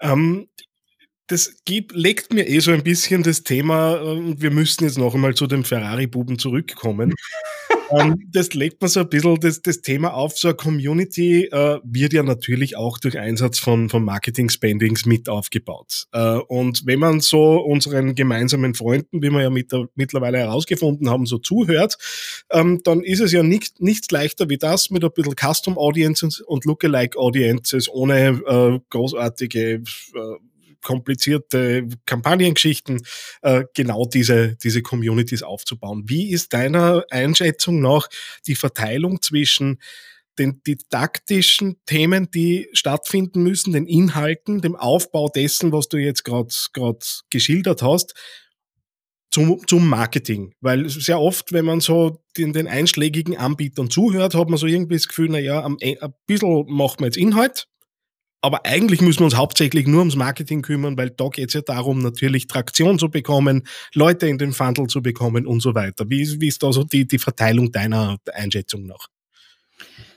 Ähm, 0.00 0.48
das 1.26 1.62
gibt, 1.64 1.92
legt 1.92 2.32
mir 2.32 2.48
eh 2.48 2.58
so 2.58 2.72
ein 2.72 2.82
bisschen 2.82 3.22
das 3.22 3.44
Thema, 3.44 4.00
und 4.00 4.40
wir 4.40 4.50
müssen 4.50 4.84
jetzt 4.84 4.98
noch 4.98 5.14
einmal 5.14 5.34
zu 5.34 5.46
dem 5.46 5.64
Ferrari-Buben 5.64 6.38
zurückkommen. 6.38 7.14
ähm, 7.90 8.28
das 8.32 8.54
legt 8.54 8.82
mir 8.82 8.88
so 8.88 9.00
ein 9.00 9.08
bisschen 9.08 9.40
das, 9.40 9.62
das 9.62 9.82
Thema 9.82 10.14
auf. 10.14 10.36
So 10.38 10.48
eine 10.48 10.56
Community 10.56 11.44
äh, 11.46 11.78
wird 11.82 12.12
ja 12.12 12.22
natürlich 12.22 12.76
auch 12.76 12.98
durch 12.98 13.18
Einsatz 13.18 13.58
von, 13.58 13.88
von 13.88 14.04
Marketing-Spendings 14.04 15.06
mit 15.06 15.28
aufgebaut. 15.28 16.06
Äh, 16.12 16.36
und 16.48 16.86
wenn 16.86 16.98
man 16.98 17.20
so 17.20 17.56
unseren 17.56 18.14
gemeinsamen 18.14 18.74
Freunden, 18.74 19.22
wie 19.22 19.30
wir 19.30 19.42
ja 19.42 19.50
mit 19.50 19.72
mittlerweile 19.94 20.38
herausgefunden 20.38 21.10
haben, 21.10 21.26
so 21.26 21.38
zuhört, 21.38 21.96
ähm, 22.50 22.80
dann 22.84 23.02
ist 23.02 23.20
es 23.20 23.32
ja 23.32 23.42
nicht, 23.42 23.80
nichts 23.80 24.10
leichter 24.10 24.48
wie 24.48 24.58
das 24.58 24.90
mit 24.90 25.04
ein 25.04 25.10
bisschen 25.14 25.34
Custom 25.36 25.78
Audiences 25.78 26.40
und 26.40 26.64
Lookalike 26.64 27.18
Audiences 27.18 27.88
ohne 27.88 28.40
äh, 28.46 28.80
großartige 28.90 29.60
äh, 29.60 29.80
komplizierte 30.82 31.86
Kampagnengeschichten, 32.06 33.02
äh, 33.42 33.64
genau 33.74 34.06
diese, 34.06 34.56
diese 34.56 34.82
Communities 34.82 35.42
aufzubauen. 35.42 36.04
Wie 36.06 36.30
ist 36.30 36.52
deiner 36.52 37.04
Einschätzung 37.10 37.80
nach 37.80 38.08
die 38.46 38.54
Verteilung 38.54 39.22
zwischen 39.22 39.78
den 40.38 40.62
didaktischen 40.66 41.76
Themen, 41.86 42.30
die 42.30 42.68
stattfinden 42.72 43.42
müssen, 43.42 43.72
den 43.72 43.86
Inhalten, 43.86 44.62
dem 44.62 44.74
Aufbau 44.74 45.28
dessen, 45.28 45.72
was 45.72 45.88
du 45.88 45.98
jetzt 45.98 46.24
gerade 46.24 46.48
geschildert 47.28 47.82
hast, 47.82 48.14
zum, 49.30 49.60
zum 49.66 49.88
Marketing. 49.88 50.54
Weil 50.60 50.88
sehr 50.88 51.20
oft, 51.20 51.52
wenn 51.52 51.64
man 51.64 51.80
so 51.80 52.22
den, 52.36 52.52
den 52.52 52.68
einschlägigen 52.68 53.36
Anbietern 53.36 53.90
zuhört, 53.90 54.34
hat 54.34 54.48
man 54.48 54.58
so 54.58 54.66
irgendwie 54.66 54.94
das 54.94 55.08
Gefühl, 55.08 55.28
naja, 55.28 55.64
ein 55.64 56.14
bisschen 56.26 56.64
macht 56.68 57.00
man 57.00 57.08
jetzt 57.08 57.16
Inhalt, 57.16 57.66
aber 58.42 58.64
eigentlich 58.64 59.00
müssen 59.00 59.20
wir 59.20 59.26
uns 59.26 59.36
hauptsächlich 59.36 59.86
nur 59.86 60.00
ums 60.00 60.16
Marketing 60.16 60.62
kümmern, 60.62 60.96
weil 60.96 61.10
da 61.10 61.28
geht 61.28 61.48
es 61.48 61.54
ja 61.54 61.60
darum, 61.60 61.98
natürlich 61.98 62.46
Traktion 62.46 62.98
zu 62.98 63.10
bekommen, 63.10 63.66
Leute 63.94 64.26
in 64.28 64.38
den 64.38 64.52
Funnel 64.52 64.86
zu 64.86 65.02
bekommen 65.02 65.46
und 65.46 65.60
so 65.60 65.74
weiter. 65.74 66.08
Wie, 66.08 66.40
wie 66.40 66.48
ist 66.48 66.62
da 66.62 66.72
so 66.72 66.84
die, 66.84 67.06
die 67.06 67.18
Verteilung 67.18 67.70
deiner 67.70 68.18
Einschätzung 68.32 68.86
nach? 68.86 69.08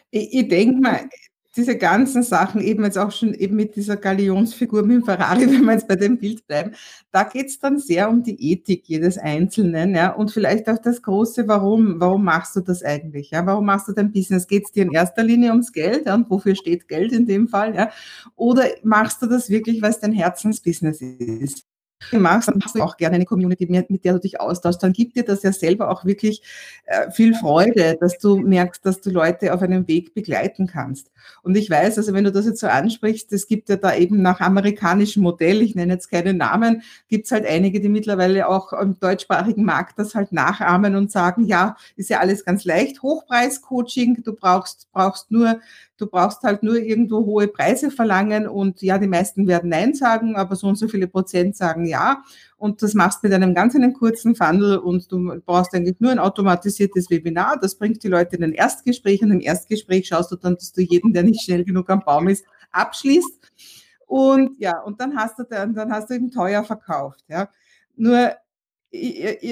Ich, 0.09 0.33
ich 0.33 0.47
denke 0.47 0.79
mal, 0.79 1.09
diese 1.55 1.77
ganzen 1.77 2.23
Sachen, 2.23 2.61
eben 2.61 2.83
jetzt 2.83 2.97
auch 2.97 3.11
schon 3.11 3.33
eben 3.33 3.55
mit 3.55 3.75
dieser 3.75 3.97
Galionsfigur 3.97 4.81
mit 4.83 4.97
dem 4.97 5.05
Ferrari, 5.05 5.41
wenn 5.51 5.63
wir 5.65 5.73
jetzt 5.73 5.87
bei 5.87 5.95
dem 5.95 6.17
Bild 6.17 6.47
bleiben, 6.47 6.71
da 7.11 7.23
geht 7.23 7.47
es 7.47 7.59
dann 7.59 7.79
sehr 7.79 8.09
um 8.09 8.23
die 8.23 8.51
Ethik 8.51 8.83
jedes 8.87 9.17
Einzelnen, 9.17 9.95
ja, 9.95 10.11
und 10.11 10.31
vielleicht 10.31 10.67
auch 10.69 10.79
das 10.79 11.01
große 11.01 11.47
Warum, 11.47 11.99
warum 11.99 12.23
machst 12.23 12.55
du 12.55 12.61
das 12.61 12.83
eigentlich, 12.83 13.31
ja, 13.31 13.45
warum 13.45 13.65
machst 13.65 13.87
du 13.87 13.93
dein 13.93 14.11
Business? 14.11 14.47
Geht 14.47 14.65
es 14.65 14.71
dir 14.71 14.83
in 14.83 14.91
erster 14.91 15.23
Linie 15.23 15.51
ums 15.51 15.71
Geld, 15.71 16.05
ja, 16.05 16.15
und 16.15 16.29
wofür 16.29 16.55
steht 16.55 16.87
Geld 16.87 17.11
in 17.11 17.25
dem 17.25 17.47
Fall, 17.47 17.75
ja, 17.75 17.89
oder 18.35 18.65
machst 18.83 19.21
du 19.21 19.27
das 19.27 19.49
wirklich, 19.49 19.81
weil 19.81 19.91
es 19.91 19.99
dein 19.99 20.13
Herzensbusiness 20.13 21.01
ist? 21.01 21.65
Machst, 22.11 22.47
dann 22.47 22.61
hast 22.63 22.75
du 22.75 22.81
auch 22.81 22.97
gerne 22.97 23.15
eine 23.15 23.25
Community, 23.25 23.65
mit 23.67 24.05
der 24.05 24.13
du 24.13 24.19
dich 24.19 24.39
austauschst. 24.39 24.81
Dann 24.83 24.93
gibt 24.93 25.15
dir 25.15 25.23
das 25.23 25.43
ja 25.43 25.51
selber 25.51 25.89
auch 25.89 26.05
wirklich 26.05 26.41
äh, 26.85 27.11
viel 27.11 27.33
Freude, 27.35 27.97
dass 27.99 28.17
du 28.17 28.37
merkst, 28.37 28.85
dass 28.85 29.01
du 29.01 29.09
Leute 29.09 29.53
auf 29.53 29.61
einem 29.61 29.87
Weg 29.87 30.13
begleiten 30.13 30.67
kannst. 30.67 31.11
Und 31.41 31.55
ich 31.55 31.69
weiß, 31.69 31.97
also 31.97 32.13
wenn 32.13 32.23
du 32.23 32.31
das 32.31 32.45
jetzt 32.45 32.59
so 32.59 32.67
ansprichst, 32.67 33.31
es 33.33 33.47
gibt 33.47 33.69
ja 33.69 33.75
da 33.75 33.95
eben 33.95 34.21
nach 34.21 34.39
amerikanischem 34.39 35.23
Modell, 35.23 35.61
ich 35.61 35.75
nenne 35.75 35.93
jetzt 35.93 36.09
keine 36.09 36.33
Namen, 36.33 36.83
gibt 37.07 37.25
es 37.25 37.31
halt 37.31 37.45
einige, 37.45 37.79
die 37.79 37.89
mittlerweile 37.89 38.47
auch 38.47 38.73
im 38.73 38.99
deutschsprachigen 38.99 39.63
Markt 39.63 39.99
das 39.99 40.15
halt 40.15 40.31
nachahmen 40.31 40.95
und 40.95 41.11
sagen, 41.11 41.45
ja, 41.45 41.75
ist 41.95 42.09
ja 42.09 42.19
alles 42.19 42.45
ganz 42.45 42.65
leicht, 42.65 43.01
Hochpreis-Coaching, 43.01 44.23
du 44.23 44.33
brauchst, 44.33 44.91
brauchst 44.91 45.31
nur 45.31 45.59
Du 45.97 46.07
brauchst 46.07 46.41
halt 46.43 46.63
nur 46.63 46.75
irgendwo 46.75 47.25
hohe 47.25 47.47
Preise 47.47 47.91
verlangen 47.91 48.47
und 48.47 48.81
ja, 48.81 48.97
die 48.97 49.07
meisten 49.07 49.47
werden 49.47 49.69
Nein 49.69 49.93
sagen, 49.93 50.35
aber 50.35 50.55
so 50.55 50.67
und 50.67 50.75
so 50.75 50.87
viele 50.87 51.07
Prozent 51.07 51.55
sagen 51.55 51.85
Ja. 51.85 52.23
Und 52.57 52.81
das 52.81 52.93
machst 52.93 53.21
mit 53.23 53.33
einem 53.33 53.53
ganz 53.53 53.75
einen 53.75 53.93
kurzen 53.93 54.35
Funnel 54.35 54.77
und 54.77 55.11
du 55.11 55.39
brauchst 55.45 55.75
eigentlich 55.75 55.99
nur 55.99 56.11
ein 56.11 56.19
automatisiertes 56.19 57.09
Webinar. 57.09 57.59
Das 57.61 57.75
bringt 57.75 58.03
die 58.03 58.07
Leute 58.07 58.37
in 58.37 58.43
ein 58.43 58.53
Erstgespräch 58.53 59.21
und 59.21 59.31
im 59.31 59.41
Erstgespräch 59.41 60.07
schaust 60.07 60.31
du 60.31 60.35
dann, 60.35 60.55
dass 60.55 60.71
du 60.71 60.81
jeden, 60.81 61.13
der 61.13 61.23
nicht 61.23 61.43
schnell 61.43 61.63
genug 61.63 61.89
am 61.89 61.99
Baum 61.99 62.27
ist, 62.27 62.45
abschließt. 62.71 63.39
Und 64.07 64.59
ja, 64.59 64.79
und 64.79 64.99
dann 64.99 65.15
hast 65.15 65.39
du 65.39 65.43
dann, 65.43 65.73
dann 65.73 65.91
hast 65.91 66.09
du 66.09 66.15
eben 66.15 66.31
teuer 66.31 66.63
verkauft. 66.63 67.23
Ja. 67.27 67.49
Nur 67.95 68.33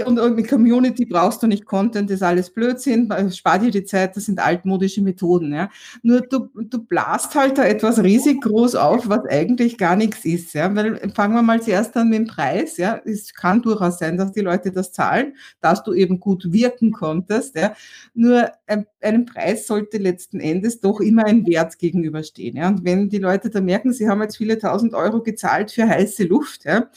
und 0.05 0.35
mit 0.35 0.47
Community 0.47 1.05
brauchst 1.05 1.41
du 1.41 1.47
nicht 1.47 1.65
Content, 1.65 2.11
das 2.11 2.17
ist 2.17 2.23
alles 2.23 2.51
Blödsinn, 2.51 3.11
spar 3.31 3.57
dir 3.57 3.71
die 3.71 3.83
Zeit, 3.83 4.15
das 4.15 4.25
sind 4.25 4.39
altmodische 4.39 5.01
Methoden. 5.01 5.51
Ja. 5.51 5.69
Nur 6.03 6.21
du, 6.21 6.47
du 6.53 6.83
blast 6.83 7.33
halt 7.33 7.57
da 7.57 7.65
etwas 7.65 8.03
riesig 8.03 8.41
groß 8.41 8.75
auf, 8.75 9.09
was 9.09 9.25
eigentlich 9.27 9.79
gar 9.79 9.95
nichts 9.95 10.25
ist. 10.25 10.53
Ja. 10.53 10.75
Weil 10.75 11.11
fangen 11.15 11.33
wir 11.33 11.41
mal 11.41 11.59
zuerst 11.59 11.97
an 11.97 12.09
mit 12.09 12.19
dem 12.19 12.27
Preis. 12.27 12.77
Ja. 12.77 13.01
Es 13.03 13.33
kann 13.33 13.63
durchaus 13.63 13.97
sein, 13.97 14.15
dass 14.15 14.31
die 14.31 14.41
Leute 14.41 14.71
das 14.71 14.91
zahlen, 14.91 15.35
dass 15.59 15.81
du 15.83 15.93
eben 15.93 16.19
gut 16.19 16.51
wirken 16.53 16.91
konntest. 16.91 17.55
Ja. 17.55 17.75
Nur 18.13 18.51
einem 18.67 19.25
Preis 19.25 19.65
sollte 19.65 19.97
letzten 19.97 20.39
Endes 20.39 20.81
doch 20.81 20.99
immer 20.99 21.25
ein 21.25 21.47
Wert 21.47 21.79
gegenüberstehen. 21.79 22.57
Ja. 22.57 22.67
Und 22.67 22.85
wenn 22.85 23.09
die 23.09 23.17
Leute 23.17 23.49
da 23.49 23.59
merken, 23.59 23.91
sie 23.91 24.07
haben 24.07 24.21
jetzt 24.21 24.37
viele 24.37 24.59
tausend 24.59 24.93
Euro 24.93 25.23
gezahlt 25.23 25.71
für 25.71 25.87
heiße 25.87 26.25
Luft, 26.25 26.65
ja, 26.65 26.89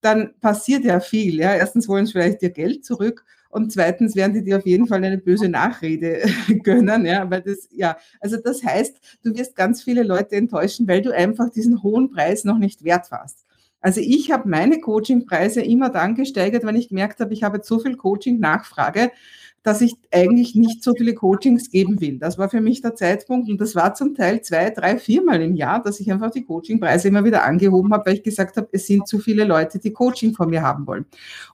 dann 0.00 0.34
passiert 0.40 0.84
ja 0.84 1.00
viel. 1.00 1.36
Ja. 1.36 1.54
Erstens 1.54 1.88
wollen 1.88 2.06
sie 2.06 2.12
vielleicht 2.12 2.42
ihr 2.42 2.50
Geld 2.50 2.84
zurück 2.84 3.24
und 3.50 3.72
zweitens 3.72 4.14
werden 4.14 4.32
die 4.32 4.44
dir 4.44 4.58
auf 4.58 4.66
jeden 4.66 4.86
Fall 4.86 5.04
eine 5.04 5.18
böse 5.18 5.48
Nachrede 5.48 6.22
gönnen. 6.62 7.04
Ja, 7.04 7.28
weil 7.30 7.42
das, 7.42 7.68
ja, 7.72 7.96
also 8.20 8.36
das 8.36 8.62
heißt, 8.64 8.96
du 9.24 9.34
wirst 9.36 9.56
ganz 9.56 9.82
viele 9.82 10.02
Leute 10.02 10.36
enttäuschen, 10.36 10.86
weil 10.86 11.02
du 11.02 11.14
einfach 11.14 11.50
diesen 11.50 11.82
hohen 11.82 12.10
Preis 12.10 12.44
noch 12.44 12.58
nicht 12.58 12.84
wert 12.84 13.10
warst. 13.10 13.44
Also 13.80 14.00
ich 14.00 14.30
habe 14.30 14.48
meine 14.48 14.78
Coachingpreise 14.80 15.62
immer 15.62 15.88
dann 15.88 16.14
gesteigert, 16.14 16.64
wenn 16.64 16.76
ich 16.76 16.90
gemerkt 16.90 17.18
habe, 17.20 17.32
ich 17.32 17.42
habe 17.42 17.60
so 17.62 17.78
viel 17.78 17.96
Coaching-Nachfrage, 17.96 19.10
dass 19.62 19.82
ich 19.82 19.94
eigentlich 20.10 20.54
nicht 20.54 20.82
so 20.82 20.94
viele 20.94 21.14
Coachings 21.14 21.70
geben 21.70 22.00
will. 22.00 22.18
Das 22.18 22.38
war 22.38 22.48
für 22.48 22.60
mich 22.60 22.80
der 22.80 22.94
Zeitpunkt 22.94 23.50
und 23.50 23.60
das 23.60 23.74
war 23.74 23.94
zum 23.94 24.14
Teil 24.14 24.40
zwei, 24.40 24.70
drei, 24.70 24.98
viermal 24.98 25.42
im 25.42 25.54
Jahr, 25.54 25.82
dass 25.82 26.00
ich 26.00 26.10
einfach 26.10 26.30
die 26.30 26.44
Coachingpreise 26.44 27.08
immer 27.08 27.24
wieder 27.24 27.44
angehoben 27.44 27.92
habe, 27.92 28.06
weil 28.06 28.14
ich 28.14 28.22
gesagt 28.22 28.56
habe, 28.56 28.68
es 28.72 28.86
sind 28.86 29.06
zu 29.06 29.18
viele 29.18 29.44
Leute, 29.44 29.78
die 29.78 29.92
Coaching 29.92 30.34
von 30.34 30.48
mir 30.48 30.62
haben 30.62 30.86
wollen. 30.86 31.04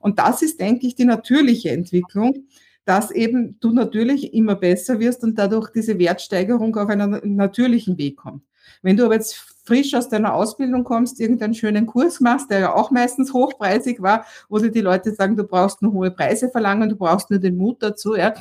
Und 0.00 0.18
das 0.20 0.42
ist, 0.42 0.60
denke 0.60 0.86
ich, 0.86 0.94
die 0.94 1.04
natürliche 1.04 1.70
Entwicklung, 1.70 2.46
dass 2.84 3.10
eben 3.10 3.58
du 3.58 3.72
natürlich 3.72 4.32
immer 4.32 4.54
besser 4.54 5.00
wirst 5.00 5.24
und 5.24 5.36
dadurch 5.36 5.70
diese 5.70 5.98
Wertsteigerung 5.98 6.76
auf 6.76 6.88
einen 6.88 7.34
natürlichen 7.34 7.98
Weg 7.98 8.16
kommt. 8.16 8.44
Wenn 8.82 8.96
du 8.96 9.04
aber 9.04 9.14
jetzt 9.14 9.55
frisch 9.66 9.94
aus 9.94 10.08
deiner 10.08 10.34
Ausbildung 10.34 10.84
kommst, 10.84 11.20
irgendeinen 11.20 11.54
schönen 11.54 11.86
Kurs 11.86 12.20
machst, 12.20 12.50
der 12.50 12.60
ja 12.60 12.74
auch 12.74 12.90
meistens 12.90 13.32
hochpreisig 13.32 14.00
war, 14.00 14.24
wo 14.48 14.58
dir 14.58 14.70
die 14.70 14.80
Leute 14.80 15.12
sagen, 15.12 15.36
du 15.36 15.44
brauchst 15.44 15.82
nur 15.82 15.92
hohe 15.92 16.10
Preise 16.10 16.48
verlangen, 16.48 16.88
du 16.88 16.96
brauchst 16.96 17.30
nur 17.30 17.40
den 17.40 17.56
Mut 17.56 17.82
dazu, 17.82 18.14
ja, 18.14 18.34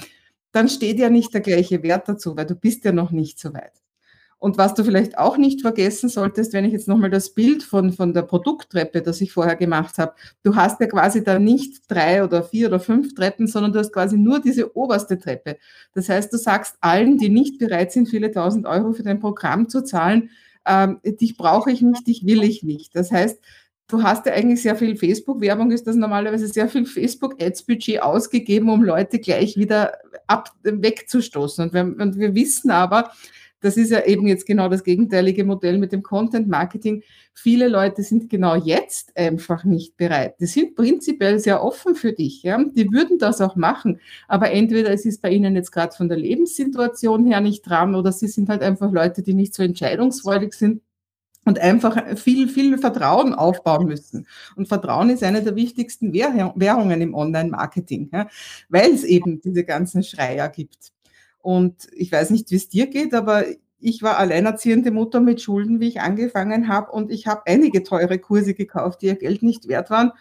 dann 0.51 0.69
steht 0.69 0.99
ja 0.99 1.09
nicht 1.09 1.33
der 1.33 1.41
gleiche 1.41 1.83
Wert 1.83 2.07
dazu, 2.07 2.37
weil 2.37 2.45
du 2.45 2.55
bist 2.55 2.85
ja 2.85 2.91
noch 2.91 3.11
nicht 3.11 3.39
so 3.39 3.53
weit. 3.53 3.73
Und 4.37 4.57
was 4.57 4.73
du 4.73 4.83
vielleicht 4.83 5.17
auch 5.17 5.37
nicht 5.37 5.61
vergessen 5.61 6.07
solltest, 6.07 6.53
wenn 6.53 6.65
ich 6.65 6.73
jetzt 6.73 6.87
nochmal 6.87 7.09
das 7.09 7.33
Bild 7.33 7.63
von, 7.63 7.91
von 7.91 8.13
der 8.13 8.21
Produkttreppe, 8.21 9.01
das 9.01 9.19
ich 9.21 9.31
vorher 9.31 9.55
gemacht 9.55 9.97
habe, 9.97 10.13
du 10.43 10.55
hast 10.55 10.79
ja 10.79 10.87
quasi 10.87 11.23
da 11.23 11.39
nicht 11.39 11.89
drei 11.89 12.23
oder 12.23 12.43
vier 12.43 12.67
oder 12.67 12.79
fünf 12.79 13.15
Treppen, 13.15 13.47
sondern 13.47 13.73
du 13.73 13.79
hast 13.79 13.91
quasi 13.91 14.17
nur 14.17 14.39
diese 14.39 14.75
oberste 14.77 15.17
Treppe. 15.17 15.57
Das 15.93 16.09
heißt, 16.09 16.31
du 16.31 16.37
sagst 16.37 16.75
allen, 16.81 17.17
die 17.17 17.29
nicht 17.29 17.57
bereit 17.57 17.91
sind, 17.91 18.07
viele 18.07 18.29
tausend 18.31 18.67
Euro 18.67 18.91
für 18.93 19.03
dein 19.03 19.19
Programm 19.19 19.67
zu 19.67 19.83
zahlen, 19.83 20.29
ähm, 20.65 20.99
dich 21.03 21.37
brauche 21.37 21.71
ich 21.71 21.81
nicht, 21.81 22.07
dich 22.07 22.25
will 22.25 22.43
ich 22.43 22.63
nicht. 22.63 22.95
Das 22.95 23.11
heißt, 23.11 23.39
du 23.87 24.03
hast 24.03 24.25
ja 24.25 24.33
eigentlich 24.33 24.61
sehr 24.61 24.75
viel 24.75 24.95
Facebook-Werbung, 24.95 25.71
ist 25.71 25.87
das 25.87 25.95
normalerweise 25.95 26.47
sehr 26.47 26.67
viel 26.67 26.85
Facebook-Ads-Budget 26.85 28.01
ausgegeben, 28.01 28.69
um 28.69 28.83
Leute 28.83 29.19
gleich 29.19 29.57
wieder 29.57 29.93
ab, 30.27 30.51
wegzustoßen. 30.63 31.65
Und 31.65 31.73
wir, 31.73 31.83
und 31.83 32.17
wir 32.17 32.33
wissen 32.35 32.71
aber, 32.71 33.11
das 33.65 33.77
ist 33.77 33.89
ja 33.89 34.05
eben 34.05 34.27
jetzt 34.27 34.45
genau 34.45 34.69
das 34.69 34.83
gegenteilige 34.83 35.43
Modell 35.43 35.79
mit 35.79 35.91
dem 35.91 36.03
Content 36.03 36.47
Marketing. 36.47 37.01
Viele 37.33 37.67
Leute 37.67 38.03
sind 38.03 38.29
genau 38.29 38.55
jetzt 38.55 39.17
einfach 39.17 39.63
nicht 39.63 39.97
bereit. 39.97 40.35
Die 40.39 40.45
sind 40.45 40.75
prinzipiell 40.75 41.39
sehr 41.39 41.63
offen 41.63 41.95
für 41.95 42.13
dich. 42.13 42.43
Ja? 42.43 42.63
Die 42.63 42.91
würden 42.91 43.17
das 43.17 43.41
auch 43.41 43.55
machen. 43.55 43.99
Aber 44.27 44.51
entweder 44.51 44.91
es 44.91 45.05
ist 45.05 45.21
bei 45.21 45.31
ihnen 45.31 45.55
jetzt 45.55 45.71
gerade 45.71 45.95
von 45.95 46.07
der 46.07 46.17
Lebenssituation 46.17 47.25
her 47.25 47.41
nicht 47.41 47.63
dran 47.63 47.95
oder 47.95 48.11
sie 48.11 48.27
sind 48.27 48.49
halt 48.49 48.61
einfach 48.61 48.91
Leute, 48.91 49.23
die 49.23 49.33
nicht 49.33 49.55
so 49.55 49.63
entscheidungsfreudig 49.63 50.53
sind 50.53 50.81
und 51.45 51.59
einfach 51.59 52.17
viel, 52.17 52.47
viel 52.47 52.77
Vertrauen 52.77 53.33
aufbauen 53.33 53.87
müssen. 53.87 54.27
Und 54.55 54.67
Vertrauen 54.67 55.09
ist 55.09 55.23
eine 55.23 55.43
der 55.43 55.55
wichtigsten 55.55 56.13
Währungen 56.13 57.01
im 57.01 57.15
Online-Marketing, 57.15 58.09
ja? 58.13 58.27
weil 58.69 58.91
es 58.93 59.03
eben 59.03 59.41
diese 59.41 59.63
ganzen 59.63 60.03
Schreier 60.03 60.49
gibt. 60.49 60.94
Und 61.45 61.89
ich 61.91 62.11
weiß 62.11 62.31
nicht, 62.31 62.49
wie 62.49 62.55
es 62.55 62.69
dir 62.69 62.87
geht, 62.87 63.13
aber 63.13 63.43
ich 63.79 64.01
war 64.01 64.17
alleinerziehende 64.17 64.89
Mutter 64.89 65.19
mit 65.19 65.41
Schulden, 65.41 65.79
wie 65.79 65.89
ich 65.89 66.01
angefangen 66.01 66.69
habe. 66.69 66.91
Und 66.91 67.11
ich 67.11 67.27
habe 67.27 67.43
einige 67.45 67.83
teure 67.83 68.17
Kurse 68.17 68.55
gekauft, 68.55 69.03
die 69.03 69.05
ihr 69.05 69.15
Geld 69.15 69.43
nicht 69.43 69.67
wert 69.67 69.91
waren. 69.91 70.11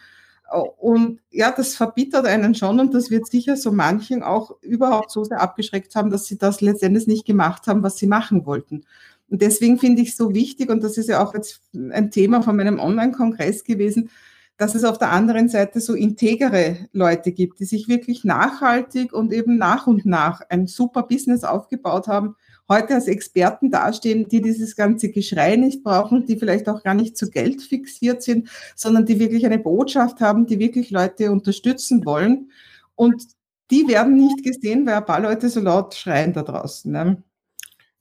Und 0.77 1.21
ja, 1.31 1.51
das 1.51 1.75
verbittert 1.75 2.27
einen 2.27 2.53
schon 2.53 2.79
und 2.79 2.93
das 2.93 3.09
wird 3.09 3.25
sicher 3.25 3.57
so 3.57 3.71
manchen 3.71 4.21
auch 4.21 4.61
überhaupt 4.61 5.09
so 5.09 5.23
sehr 5.23 5.41
abgeschreckt 5.41 5.95
haben, 5.95 6.11
dass 6.11 6.27
sie 6.27 6.37
das 6.37 6.61
letztendlich 6.61 7.07
nicht 7.07 7.25
gemacht 7.25 7.65
haben, 7.65 7.81
was 7.81 7.97
sie 7.97 8.05
machen 8.05 8.45
wollten. 8.45 8.85
Und 9.27 9.41
deswegen 9.41 9.79
finde 9.79 10.03
ich 10.03 10.09
es 10.09 10.17
so 10.17 10.35
wichtig, 10.35 10.69
und 10.69 10.83
das 10.83 10.95
ist 10.99 11.09
ja 11.09 11.25
auch 11.25 11.33
jetzt 11.33 11.61
ein 11.73 12.11
Thema 12.11 12.43
von 12.43 12.55
meinem 12.55 12.77
Online-Kongress 12.77 13.63
gewesen, 13.63 14.11
dass 14.57 14.73
es 14.75 14.83
auf 14.83 14.97
der 14.97 15.11
anderen 15.11 15.49
Seite 15.49 15.81
so 15.81 15.93
integere 15.93 16.77
Leute 16.93 17.31
gibt, 17.31 17.59
die 17.59 17.65
sich 17.65 17.87
wirklich 17.87 18.23
nachhaltig 18.23 19.11
und 19.11 19.33
eben 19.33 19.57
nach 19.57 19.87
und 19.87 20.05
nach 20.05 20.41
ein 20.49 20.67
super 20.67 21.03
Business 21.03 21.43
aufgebaut 21.43 22.07
haben, 22.07 22.35
heute 22.69 22.95
als 22.95 23.07
Experten 23.07 23.69
dastehen, 23.69 24.27
die 24.27 24.41
dieses 24.41 24.75
ganze 24.75 25.09
Geschrei 25.09 25.55
nicht 25.55 25.83
brauchen, 25.83 26.25
die 26.25 26.37
vielleicht 26.37 26.69
auch 26.69 26.83
gar 26.83 26.93
nicht 26.93 27.17
zu 27.17 27.29
Geld 27.29 27.61
fixiert 27.61 28.23
sind, 28.23 28.49
sondern 28.75 29.05
die 29.05 29.19
wirklich 29.19 29.45
eine 29.45 29.59
Botschaft 29.59 30.21
haben, 30.21 30.45
die 30.45 30.59
wirklich 30.59 30.89
Leute 30.89 31.31
unterstützen 31.31 32.05
wollen. 32.05 32.51
Und 32.95 33.23
die 33.71 33.87
werden 33.87 34.15
nicht 34.15 34.43
gesehen, 34.43 34.85
weil 34.85 34.95
ein 34.95 35.05
paar 35.05 35.19
Leute 35.19 35.49
so 35.49 35.59
laut 35.59 35.95
schreien 35.95 36.33
da 36.33 36.43
draußen. 36.43 36.91
Ne? 36.91 37.23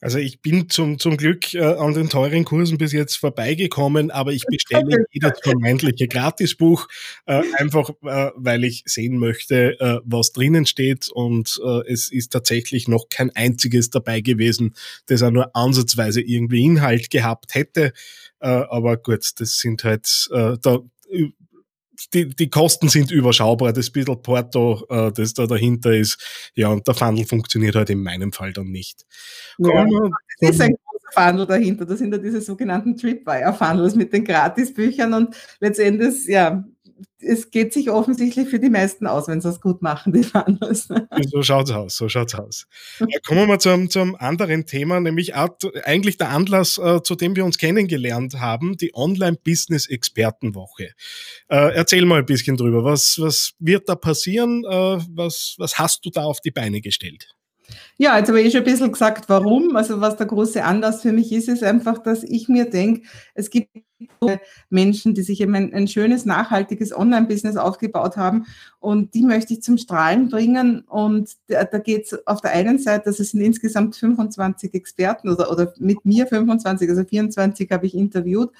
Also 0.04 0.18
ich 0.18 0.42
bin 0.42 0.68
zum, 0.68 0.98
zum 0.98 1.16
Glück 1.16 1.54
äh, 1.54 1.64
an 1.64 1.94
den 1.94 2.10
teuren 2.10 2.44
Kursen 2.44 2.76
bis 2.76 2.92
jetzt 2.92 3.16
vorbeigekommen, 3.16 4.10
aber 4.10 4.34
ich 4.34 4.44
bestelle 4.44 5.06
jedes 5.10 5.40
vermeintliche 5.42 6.08
Gratisbuch, 6.08 6.88
äh, 7.24 7.42
einfach 7.56 7.88
äh, 8.02 8.30
weil 8.36 8.64
ich 8.64 8.82
sehen 8.84 9.16
möchte, 9.16 9.80
äh, 9.80 10.00
was 10.04 10.32
drinnen 10.32 10.66
steht. 10.66 11.08
Und 11.08 11.58
äh, 11.64 11.90
es 11.90 12.12
ist 12.12 12.32
tatsächlich 12.32 12.86
noch 12.86 13.08
kein 13.08 13.34
einziges 13.34 13.88
dabei 13.88 14.20
gewesen, 14.20 14.74
das 15.06 15.22
auch 15.22 15.30
nur 15.30 15.56
ansatzweise 15.56 16.20
irgendwie 16.20 16.64
Inhalt 16.64 17.08
gehabt 17.08 17.54
hätte. 17.54 17.94
Äh, 18.40 18.48
aber 18.48 18.98
gut, 18.98 19.26
das 19.38 19.56
sind 19.58 19.84
halt 19.84 20.28
äh, 20.34 20.58
da 20.60 20.80
die, 22.12 22.28
die 22.28 22.50
Kosten 22.50 22.88
sind 22.88 23.11
überschaubar, 23.11 23.72
das 23.72 23.90
bisschen 23.90 24.20
Porto, 24.22 24.85
äh, 24.88 25.12
das 25.12 25.35
da 25.35 25.46
dahinter 25.46 25.94
ist. 25.94 26.50
Ja, 26.54 26.68
und 26.68 26.87
der 26.87 26.94
Funnel 26.94 27.24
funktioniert 27.26 27.74
halt 27.74 27.90
in 27.90 28.02
meinem 28.02 28.33
Fall 28.33 28.52
dann 28.52 28.70
nicht. 28.70 29.04
Ja, 29.59 29.87
das 30.40 30.50
ist 30.50 30.61
ein 30.61 30.74
großer 30.85 31.12
Funnel 31.12 31.46
dahinter. 31.46 31.87
Das 31.87 31.98
sind 31.98 32.12
ja 32.12 32.18
diese 32.18 32.40
sogenannten 32.40 32.96
Tripwire-Funnels 32.96 33.94
mit 33.94 34.12
den 34.12 34.24
Gratisbüchern 34.24 35.14
und 35.14 35.37
letztendlich, 35.61 36.26
ja, 36.26 36.64
es 37.18 37.50
geht 37.50 37.72
sich 37.72 37.90
offensichtlich 37.90 38.48
für 38.48 38.58
die 38.58 38.68
meisten 38.68 39.06
aus, 39.06 39.28
wenn 39.28 39.40
sie 39.40 39.48
es 39.48 39.60
gut 39.60 39.82
machen, 39.82 40.12
die 40.12 40.22
Funnels. 40.22 40.88
So 41.30 41.42
schaut's 41.42 41.70
aus, 41.70 41.96
so 41.96 42.08
schaut's 42.08 42.34
aus. 42.34 42.66
Ja, 43.00 43.18
kommen 43.26 43.40
wir 43.40 43.46
mal 43.46 43.58
zum, 43.58 43.90
zum 43.90 44.16
anderen 44.16 44.66
Thema, 44.66 45.00
nämlich 45.00 45.34
eigentlich 45.34 46.16
der 46.18 46.30
Anlass, 46.30 46.78
äh, 46.78 47.02
zu 47.02 47.14
dem 47.14 47.36
wir 47.36 47.44
uns 47.44 47.58
kennengelernt 47.58 48.40
haben, 48.40 48.76
die 48.76 48.94
Online-Business-Expertenwoche. 48.94 50.90
Äh, 51.48 51.74
erzähl 51.74 52.04
mal 52.04 52.20
ein 52.20 52.26
bisschen 52.26 52.56
drüber. 52.56 52.84
Was, 52.84 53.16
was 53.18 53.52
wird 53.58 53.88
da 53.88 53.94
passieren? 53.94 54.64
Äh, 54.64 54.98
was, 55.10 55.54
was 55.58 55.78
hast 55.78 56.04
du 56.04 56.10
da 56.10 56.24
auf 56.24 56.40
die 56.40 56.50
Beine 56.50 56.80
gestellt? 56.80 57.34
Ja, 57.96 58.18
jetzt 58.18 58.29
habe 58.29 58.40
ich 58.40 58.53
schon 58.53 58.62
ein 58.62 58.64
bisschen 58.64 58.92
gesagt, 58.92 59.29
warum. 59.29 59.77
Also 59.77 60.00
was 60.00 60.16
der 60.16 60.27
große 60.27 60.64
Anlass 60.64 61.03
für 61.03 61.12
mich 61.12 61.33
ist, 61.33 61.48
ist 61.48 61.62
einfach, 61.62 61.98
dass 61.98 62.22
ich 62.22 62.48
mir 62.48 62.68
denke, 62.68 63.07
es 63.35 63.50
gibt 63.50 63.70
Menschen, 64.70 65.14
die 65.14 65.22
sich 65.22 65.40
eben 65.40 65.55
ein, 65.55 65.72
ein 65.72 65.88
schönes, 65.88 66.24
nachhaltiges 66.24 66.96
Online-Business 66.96 67.57
aufgebaut 67.57 68.16
haben 68.16 68.46
und 68.81 69.14
die 69.14 69.22
möchte 69.22 69.55
ich 69.55 69.62
zum 69.62 69.79
Strahlen 69.79 70.29
bringen. 70.29 70.81
Und 70.83 71.31
da, 71.46 71.64
da 71.64 71.79
geht 71.79 72.07
es 72.07 72.27
auf 72.27 72.40
der 72.40 72.53
einen 72.53 72.79
Seite, 72.79 73.05
dass 73.07 73.20
es 73.20 73.31
sind 73.31 73.40
insgesamt 73.40 73.96
25 73.96 74.74
Experten 74.74 75.29
oder, 75.29 75.50
oder 75.50 75.72
mit 75.79 76.05
mir 76.05 76.27
25, 76.27 76.88
also 76.88 77.05
24 77.05 77.70
habe 77.70 77.87
ich 77.87 77.94
interviewt. 77.94 78.50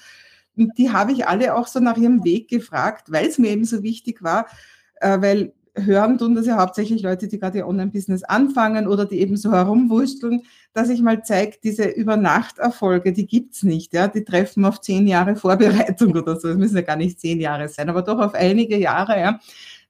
Und 0.57 0.79
die 0.79 0.91
habe 0.91 1.13
ich 1.13 1.27
alle 1.27 1.57
auch 1.57 1.67
so 1.67 1.81
nach 1.81 1.97
ihrem 1.97 2.25
Weg 2.25 2.49
gefragt, 2.49 3.11
weil 3.11 3.27
es 3.27 3.39
mir 3.39 3.51
eben 3.51 3.65
so 3.65 3.83
wichtig 3.83 4.23
war, 4.23 4.47
äh, 5.01 5.21
weil 5.21 5.53
hören 5.77 6.19
tun 6.19 6.35
das 6.35 6.47
ja 6.47 6.57
hauptsächlich 6.57 7.03
Leute, 7.03 7.29
die 7.29 7.39
gerade 7.39 7.59
ihr 7.59 7.67
Online-Business 7.67 8.23
anfangen 8.23 8.87
oder 8.87 9.07
die 9.07 9.21
eben 9.21 9.37
so 9.37 9.53
herumwursteln, 9.53 10.43
dass 10.73 10.89
ich 10.89 11.03
mal 11.03 11.25
zeige, 11.25 11.57
diese 11.63 11.85
Übernachterfolge, 11.85 13.13
die 13.13 13.27
gibt's 13.27 13.63
nicht. 13.63 13.93
Ja? 13.93 14.09
Die 14.09 14.25
treffen 14.25 14.65
auf 14.65 14.81
zehn 14.81 15.07
Jahre 15.07 15.37
Vorbereitung 15.37 16.15
oder 16.17 16.39
so. 16.39 16.49
Es 16.49 16.57
müssen 16.57 16.77
ja 16.77 16.83
gar 16.83 16.97
nicht 16.97 17.21
zehn 17.21 17.41
Jahre 17.41 17.69
sein, 17.69 17.89
aber 17.89 18.03
doch 18.03 18.19
auf 18.19 18.35
einige 18.35 18.79
Jahre. 18.79 19.19
Ja? 19.19 19.41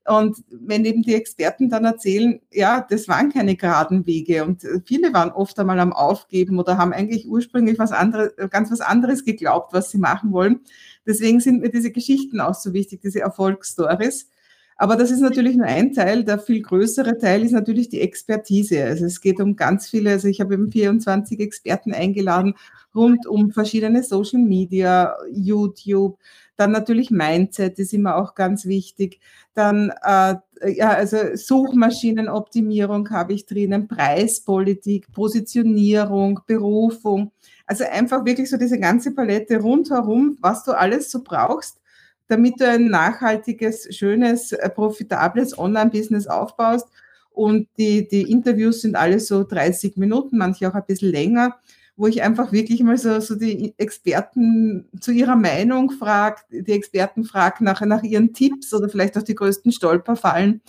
Und 0.07 0.43
wenn 0.51 0.85
eben 0.85 1.03
die 1.03 1.15
Experten 1.15 1.71
dann 1.71 1.85
erzählen, 1.85 2.41
ja, 2.51 2.87
das 2.89 3.09
waren 3.09 3.33
keine 3.33 3.57
geraden 3.57 4.07
Wege 4.07 4.45
und 4.45 4.63
viele 4.85 5.15
waren 5.15 5.31
oft 5.31 5.59
einmal 5.59 5.81
am 5.81 5.95
Aufgeben 5.95 6.59
oder 6.59 6.77
haben 6.77 6.93
eigentlich 6.93 7.27
ursprünglich 7.27 7.79
was 7.79 7.91
anderes, 7.91 8.33
ganz 8.51 8.71
was 8.71 8.83
anderes 8.83 9.25
geglaubt, 9.25 9.73
was 9.73 9.91
sie 9.91 9.99
machen 9.99 10.33
wollen. 10.33 10.61
Deswegen 11.07 11.41
sind 11.41 11.63
mir 11.63 11.71
diese 11.71 11.91
Geschichten 11.91 12.41
auch 12.41 12.55
so 12.55 12.75
wichtig, 12.75 13.01
diese 13.01 13.21
Erfolgsstories 13.21 14.29
aber 14.77 14.97
das 14.97 15.11
ist 15.11 15.21
natürlich 15.21 15.57
nur 15.57 15.67
ein 15.67 15.93
Teil. 15.93 16.25
Der 16.25 16.39
viel 16.39 16.63
größere 16.63 17.19
Teil 17.19 17.45
ist 17.45 17.53
natürlich 17.53 17.89
die 17.89 18.01
Expertise. 18.01 18.85
Also 18.85 19.05
es 19.05 19.21
geht 19.21 19.41
um 19.41 19.57
ganz 19.57 19.89
viele, 19.89 20.11
also 20.11 20.29
ich 20.29 20.41
habe 20.41 20.55
eben 20.55 20.71
24 20.71 21.41
Experten 21.41 21.93
eingeladen 21.93 22.55
rund 22.95 23.27
um 23.27 23.51
verschiedene 23.51 24.03
Social 24.03 24.41
Media, 24.41 25.17
YouTube, 25.33 26.19
dann 26.57 26.71
natürlich 26.71 27.11
Mindset 27.11 27.79
ist 27.79 27.93
immer 27.93 28.17
auch 28.17 28.35
ganz 28.35 28.65
wichtig. 28.65 29.21
Dann 29.55 29.91
äh, 30.03 30.37
ja, 30.73 30.91
also 30.91 31.17
Suchmaschinenoptimierung 31.35 33.11
habe 33.11 33.33
ich 33.33 33.47
drinnen, 33.47 33.89
Preispolitik, 33.89 35.11
Positionierung, 35.13 36.41
Berufung. 36.47 37.33
Also 37.67 37.85
einfach 37.85 38.25
wirklich 38.25 38.51
so 38.51 38.57
diese 38.57 38.79
ganze 38.79 39.13
Palette 39.15 39.61
rundherum, 39.61 40.39
was 40.41 40.65
du 40.65 40.73
alles 40.73 41.11
so 41.11 41.23
brauchst, 41.25 41.81
damit 42.29 42.61
du 42.61 42.69
ein 42.69 42.89
nachhaltiges, 42.89 43.95
schönes, 43.95 44.53
äh, 44.53 44.69
profitables 44.71 45.59
Online-Business 45.59 46.27
aufbaust. 46.27 46.89
Und 47.31 47.69
die, 47.79 48.07
die 48.07 48.31
Interviews 48.31 48.83
sind 48.83 48.97
alle 48.97 49.21
so 49.21 49.45
30 49.45 49.97
Minuten, 49.97 50.39
manche 50.39 50.69
auch 50.69 50.75
ein 50.75 50.87
bisschen 50.87 51.11
länger, 51.11 51.57
wo 51.97 52.07
ich 52.07 52.23
einfach 52.23 52.53
wirklich 52.53 52.83
mal 52.83 52.97
so, 52.97 53.21
so 53.21 53.35
die 53.35 53.75
Experten 53.77 54.89
zu 55.01 55.13
ihrer 55.13 55.37
Meinung 55.37 55.91
frage, 55.91 56.43
die 56.51 56.73
Experten 56.73 57.25
fragen 57.25 57.65
nach, 57.65 57.81
nach 57.83 58.03
ihren 58.03 58.33
Tipps 58.33 58.73
oder 58.73 58.89
vielleicht 58.89 59.19
auch 59.19 59.23
die 59.23 59.35
größten 59.35 59.73
Stolperfallen. 59.73 60.61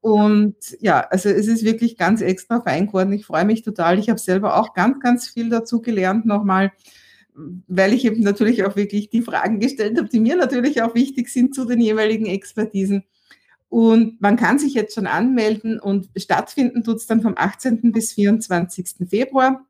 Und 0.00 0.56
ja, 0.80 1.00
also 1.00 1.28
es 1.28 1.48
ist 1.48 1.64
wirklich 1.64 1.96
ganz 1.96 2.20
extra 2.20 2.60
fein 2.60 2.86
geworden. 2.86 3.12
Ich 3.12 3.26
freue 3.26 3.44
mich 3.44 3.62
total. 3.62 3.98
Ich 3.98 4.08
habe 4.08 4.20
selber 4.20 4.56
auch 4.56 4.74
ganz, 4.74 5.00
ganz 5.00 5.28
viel 5.28 5.50
dazu 5.50 5.80
gelernt 5.80 6.26
nochmal 6.26 6.72
weil 7.66 7.92
ich 7.92 8.04
eben 8.04 8.20
natürlich 8.22 8.64
auch 8.64 8.76
wirklich 8.76 9.10
die 9.10 9.22
Fragen 9.22 9.60
gestellt 9.60 9.98
habe, 9.98 10.08
die 10.08 10.20
mir 10.20 10.36
natürlich 10.36 10.82
auch 10.82 10.94
wichtig 10.94 11.28
sind 11.28 11.54
zu 11.54 11.64
den 11.64 11.80
jeweiligen 11.80 12.26
Expertisen. 12.26 13.04
Und 13.68 14.20
man 14.20 14.36
kann 14.36 14.58
sich 14.58 14.74
jetzt 14.74 14.94
schon 14.94 15.06
anmelden 15.06 15.78
und 15.78 16.08
stattfinden 16.16 16.82
tut 16.82 16.96
es 16.96 17.06
dann 17.06 17.20
vom 17.20 17.34
18. 17.36 17.92
bis 17.92 18.12
24. 18.12 19.08
Februar. 19.08 19.64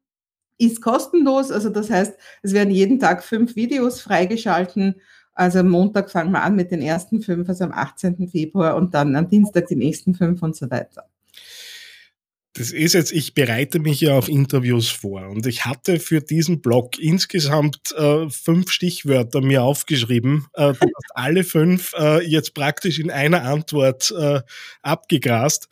Ist 0.61 0.83
kostenlos, 0.83 1.53
also 1.53 1.69
das 1.69 1.89
heißt, 1.89 2.15
es 2.43 2.53
werden 2.53 2.73
jeden 2.73 2.99
Tag 2.99 3.23
fünf 3.23 3.55
Videos 3.55 4.01
freigeschalten. 4.01 4.97
Also 5.33 5.61
am 5.61 5.69
Montag 5.69 6.11
fangen 6.11 6.33
wir 6.33 6.43
an 6.43 6.57
mit 6.57 6.73
den 6.73 6.83
ersten 6.83 7.23
fünf, 7.23 7.49
also 7.49 7.63
am 7.65 7.73
18. 7.73 8.29
Februar 8.29 8.75
und 8.75 8.93
dann 8.93 9.15
am 9.15 9.29
Dienstag 9.29 9.67
die 9.69 9.77
nächsten 9.77 10.15
fünf 10.15 10.43
und 10.43 10.57
so 10.57 10.69
weiter. 10.69 11.05
Das 12.59 12.73
ist 12.73 12.95
jetzt, 12.95 13.13
ich 13.13 13.35
bereite 13.35 13.79
mich 13.79 14.01
ja 14.01 14.19
auf 14.19 14.29
Interviews 14.29 14.89
vor 14.89 15.29
und 15.29 15.47
ich 15.47 15.65
hatte 15.65 16.01
für 16.01 16.21
diesen 16.21 16.61
Blog 16.61 16.99
insgesamt 16.99 17.93
äh, 17.97 18.29
fünf 18.29 18.73
Stichwörter 18.73 19.41
mir 19.41 19.63
aufgeschrieben. 19.63 20.47
Äh, 20.55 20.73
du 20.73 20.81
hast 20.97 21.11
alle 21.15 21.45
fünf 21.45 21.93
äh, 21.97 22.21
jetzt 22.27 22.55
praktisch 22.55 22.99
in 22.99 23.13
einer 23.13 23.45
Antwort 23.45 24.13
äh, 24.19 24.41
abgegrast. 24.83 25.69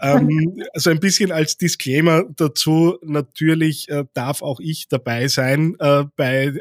Ähm, 0.00 0.60
also 0.74 0.90
ein 0.90 0.98
bisschen 0.98 1.30
als 1.30 1.56
Disclaimer 1.56 2.24
dazu, 2.34 2.98
natürlich 3.02 3.88
äh, 3.88 4.04
darf 4.12 4.42
auch 4.42 4.58
ich 4.58 4.88
dabei 4.88 5.28
sein 5.28 5.76
äh, 5.78 6.04
bei 6.16 6.52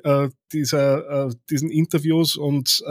dieser, 0.51 1.31
diesen 1.49 1.71
Interviews 1.71 2.35
und 2.35 2.83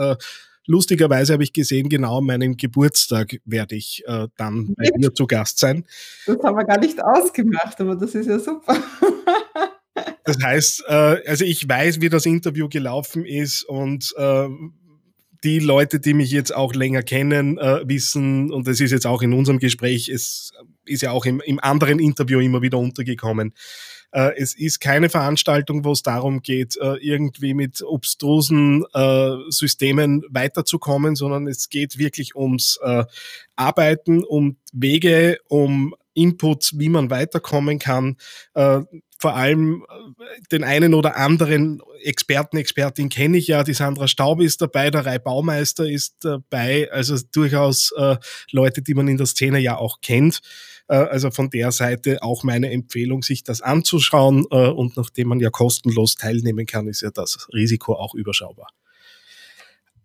Lustigerweise 0.65 1.33
habe 1.33 1.43
ich 1.43 1.53
gesehen, 1.53 1.89
genau 1.89 2.19
an 2.19 2.25
meinem 2.25 2.57
Geburtstag 2.57 3.35
werde 3.45 3.75
ich 3.75 4.03
äh, 4.07 4.27
dann 4.37 4.73
bei 4.77 4.89
dir 4.97 5.13
zu 5.13 5.27
Gast 5.27 5.59
sein. 5.59 5.85
Das 6.25 6.37
haben 6.43 6.57
wir 6.57 6.65
gar 6.65 6.79
nicht 6.79 7.03
ausgemacht, 7.03 7.79
aber 7.81 7.95
das 7.95 8.15
ist 8.15 8.27
ja 8.27 8.39
super. 8.39 8.77
das 10.23 10.37
heißt, 10.41 10.83
äh, 10.87 11.17
also 11.27 11.43
ich 11.43 11.67
weiß, 11.67 12.01
wie 12.01 12.09
das 12.09 12.25
Interview 12.25 12.69
gelaufen 12.69 13.25
ist 13.25 13.63
und 13.63 14.13
äh, 14.17 14.47
die 15.43 15.59
Leute, 15.59 15.99
die 15.99 16.13
mich 16.13 16.31
jetzt 16.31 16.55
auch 16.55 16.73
länger 16.73 17.03
kennen, 17.03 17.57
äh, 17.57 17.81
wissen, 17.85 18.51
und 18.51 18.65
das 18.67 18.79
ist 18.79 18.91
jetzt 18.91 19.05
auch 19.05 19.21
in 19.21 19.33
unserem 19.33 19.59
Gespräch, 19.59 20.07
es 20.07 20.51
ist 20.85 21.01
ja 21.01 21.11
auch 21.11 21.25
im, 21.25 21.41
im 21.41 21.59
anderen 21.59 21.99
Interview 21.99 22.39
immer 22.39 22.61
wieder 22.61 22.77
untergekommen, 22.77 23.53
es 24.13 24.53
ist 24.53 24.79
keine 24.79 25.09
Veranstaltung, 25.09 25.83
wo 25.83 25.91
es 25.91 26.03
darum 26.03 26.41
geht, 26.41 26.77
äh, 26.77 26.97
irgendwie 27.01 27.53
mit 27.53 27.81
obstrusen 27.81 28.85
äh, 28.93 29.31
Systemen 29.49 30.23
weiterzukommen, 30.29 31.15
sondern 31.15 31.47
es 31.47 31.69
geht 31.69 31.97
wirklich 31.97 32.35
ums 32.35 32.79
Arbeiten, 33.55 34.23
um 34.23 34.57
Wege, 34.71 35.37
um 35.47 35.95
Inputs, 36.13 36.77
wie 36.77 36.89
man 36.89 37.09
weiterkommen 37.09 37.79
kann. 37.79 38.17
vor 38.53 39.35
allem 39.35 39.85
den 40.51 40.63
einen 40.63 40.93
oder 40.93 41.15
anderen 41.15 41.81
Experten, 42.03 42.57
Expertin 42.57 43.09
kenne 43.09 43.37
ich 43.37 43.47
ja. 43.47 43.63
Die 43.63 43.73
Sandra 43.73 44.07
Staub 44.07 44.41
ist 44.41 44.61
dabei, 44.61 44.91
der 44.91 45.05
Rai 45.05 45.19
Baumeister 45.19 45.89
ist 45.89 46.17
dabei. 46.21 46.91
Also 46.91 47.17
durchaus 47.33 47.93
Leute, 48.51 48.81
die 48.81 48.93
man 48.93 49.07
in 49.07 49.17
der 49.17 49.27
Szene 49.27 49.59
ja 49.59 49.77
auch 49.77 50.01
kennt. 50.01 50.41
Äh, 50.87 50.95
also 50.95 51.31
von 51.31 51.49
der 51.49 51.71
Seite 51.71 52.21
auch 52.21 52.43
meine 52.43 52.71
Empfehlung, 52.71 53.23
sich 53.23 53.43
das 53.43 53.61
anzuschauen. 53.61 54.45
Äh, 54.51 54.69
und 54.69 54.97
nachdem 54.97 55.29
man 55.29 55.39
ja 55.39 55.49
kostenlos 55.49 56.15
teilnehmen 56.15 56.65
kann, 56.65 56.87
ist 56.87 57.01
ja 57.01 57.11
das 57.11 57.47
Risiko 57.53 57.93
auch 57.93 58.13
überschaubar. 58.13 58.67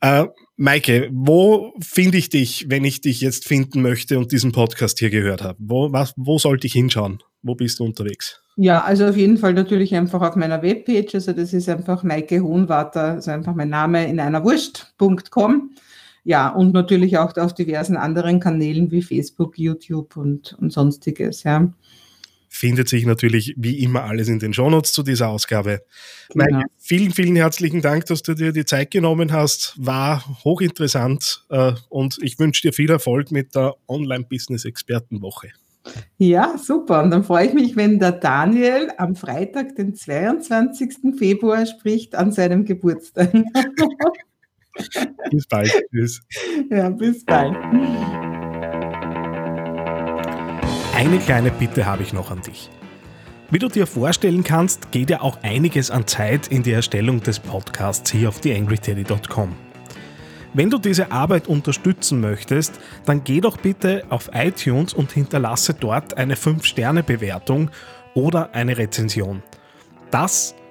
Äh, 0.00 0.26
Maike, 0.56 1.08
wo 1.12 1.74
finde 1.80 2.18
ich 2.18 2.30
dich, 2.30 2.66
wenn 2.68 2.84
ich 2.84 3.00
dich 3.00 3.20
jetzt 3.20 3.46
finden 3.46 3.82
möchte 3.82 4.18
und 4.18 4.32
diesen 4.32 4.52
Podcast 4.52 4.98
hier 4.98 5.10
gehört 5.10 5.42
habe? 5.42 5.58
Wo, 5.60 5.92
was, 5.92 6.14
wo 6.16 6.38
sollte 6.38 6.66
ich 6.66 6.72
hinschauen? 6.72 7.22
Wo 7.42 7.54
bist 7.54 7.78
du 7.78 7.84
unterwegs? 7.84 8.40
Ja, 8.56 8.82
also 8.82 9.06
auf 9.06 9.16
jeden 9.16 9.38
Fall 9.38 9.54
natürlich 9.54 9.94
einfach 9.94 10.20
auf 10.20 10.34
meiner 10.34 10.62
Webpage. 10.62 11.14
Also 11.14 11.32
das 11.32 11.52
ist 11.52 11.68
einfach 11.68 12.02
Maike 12.02 12.40
Hohenwarter, 12.40 13.12
also 13.12 13.30
einfach 13.30 13.54
mein 13.54 13.68
Name 13.68 14.08
in 14.08 14.18
einer 14.18 14.42
Wurst.com 14.42 15.70
ja, 16.28 16.50
und 16.50 16.74
natürlich 16.74 17.16
auch 17.16 17.34
auf 17.38 17.54
diversen 17.54 17.96
anderen 17.96 18.38
Kanälen 18.38 18.90
wie 18.90 19.00
Facebook, 19.00 19.58
YouTube 19.58 20.14
und, 20.18 20.52
und 20.60 20.70
sonstiges, 20.70 21.42
ja. 21.44 21.72
Findet 22.50 22.90
sich 22.90 23.06
natürlich 23.06 23.54
wie 23.56 23.78
immer 23.78 24.04
alles 24.04 24.28
in 24.28 24.38
den 24.38 24.52
Shownotes 24.52 24.92
zu 24.92 25.02
dieser 25.02 25.28
Ausgabe. 25.28 25.80
Genau. 26.28 26.44
Meine, 26.44 26.64
vielen, 26.76 27.12
vielen 27.12 27.34
herzlichen 27.36 27.80
Dank, 27.80 28.04
dass 28.06 28.20
du 28.20 28.34
dir 28.34 28.52
die 28.52 28.66
Zeit 28.66 28.90
genommen 28.90 29.32
hast. 29.32 29.74
War 29.78 30.22
hochinteressant 30.44 31.46
äh, 31.48 31.72
und 31.88 32.18
ich 32.20 32.38
wünsche 32.38 32.60
dir 32.60 32.74
viel 32.74 32.90
Erfolg 32.90 33.30
mit 33.30 33.54
der 33.54 33.76
Online-Business-Expertenwoche. 33.88 35.48
Ja, 36.18 36.58
super. 36.58 37.02
Und 37.04 37.10
dann 37.10 37.24
freue 37.24 37.46
ich 37.46 37.54
mich, 37.54 37.74
wenn 37.74 37.98
der 37.98 38.12
Daniel 38.12 38.90
am 38.98 39.16
Freitag, 39.16 39.76
den 39.76 39.94
22. 39.94 41.16
Februar, 41.16 41.64
spricht 41.64 42.14
an 42.14 42.32
seinem 42.32 42.66
Geburtstag. 42.66 43.32
bis 45.30 45.46
bald. 45.46 45.72
Tschüss. 45.90 46.20
Ja, 46.70 46.90
bis 46.90 47.24
bald. 47.24 47.56
Eine 50.94 51.18
kleine 51.18 51.50
Bitte 51.50 51.86
habe 51.86 52.02
ich 52.02 52.12
noch 52.12 52.30
an 52.30 52.42
dich. 52.42 52.70
Wie 53.50 53.58
du 53.58 53.68
dir 53.68 53.86
vorstellen 53.86 54.44
kannst, 54.44 54.92
geht 54.92 55.08
ja 55.08 55.22
auch 55.22 55.38
einiges 55.42 55.90
an 55.90 56.06
Zeit 56.06 56.48
in 56.48 56.62
die 56.62 56.72
Erstellung 56.72 57.22
des 57.22 57.38
Podcasts 57.38 58.10
hier 58.10 58.28
auf 58.28 58.40
theangryteddy.com. 58.40 59.56
Wenn 60.54 60.70
du 60.70 60.78
diese 60.78 61.12
Arbeit 61.12 61.46
unterstützen 61.46 62.20
möchtest, 62.20 62.80
dann 63.06 63.22
geh 63.22 63.40
doch 63.40 63.56
bitte 63.56 64.04
auf 64.08 64.30
iTunes 64.34 64.92
und 64.92 65.12
hinterlasse 65.12 65.72
dort 65.72 66.16
eine 66.16 66.34
5-Sterne-Bewertung 66.34 67.70
oder 68.14 68.54
eine 68.54 68.76
Rezension. 68.76 69.42
Das 70.10 70.54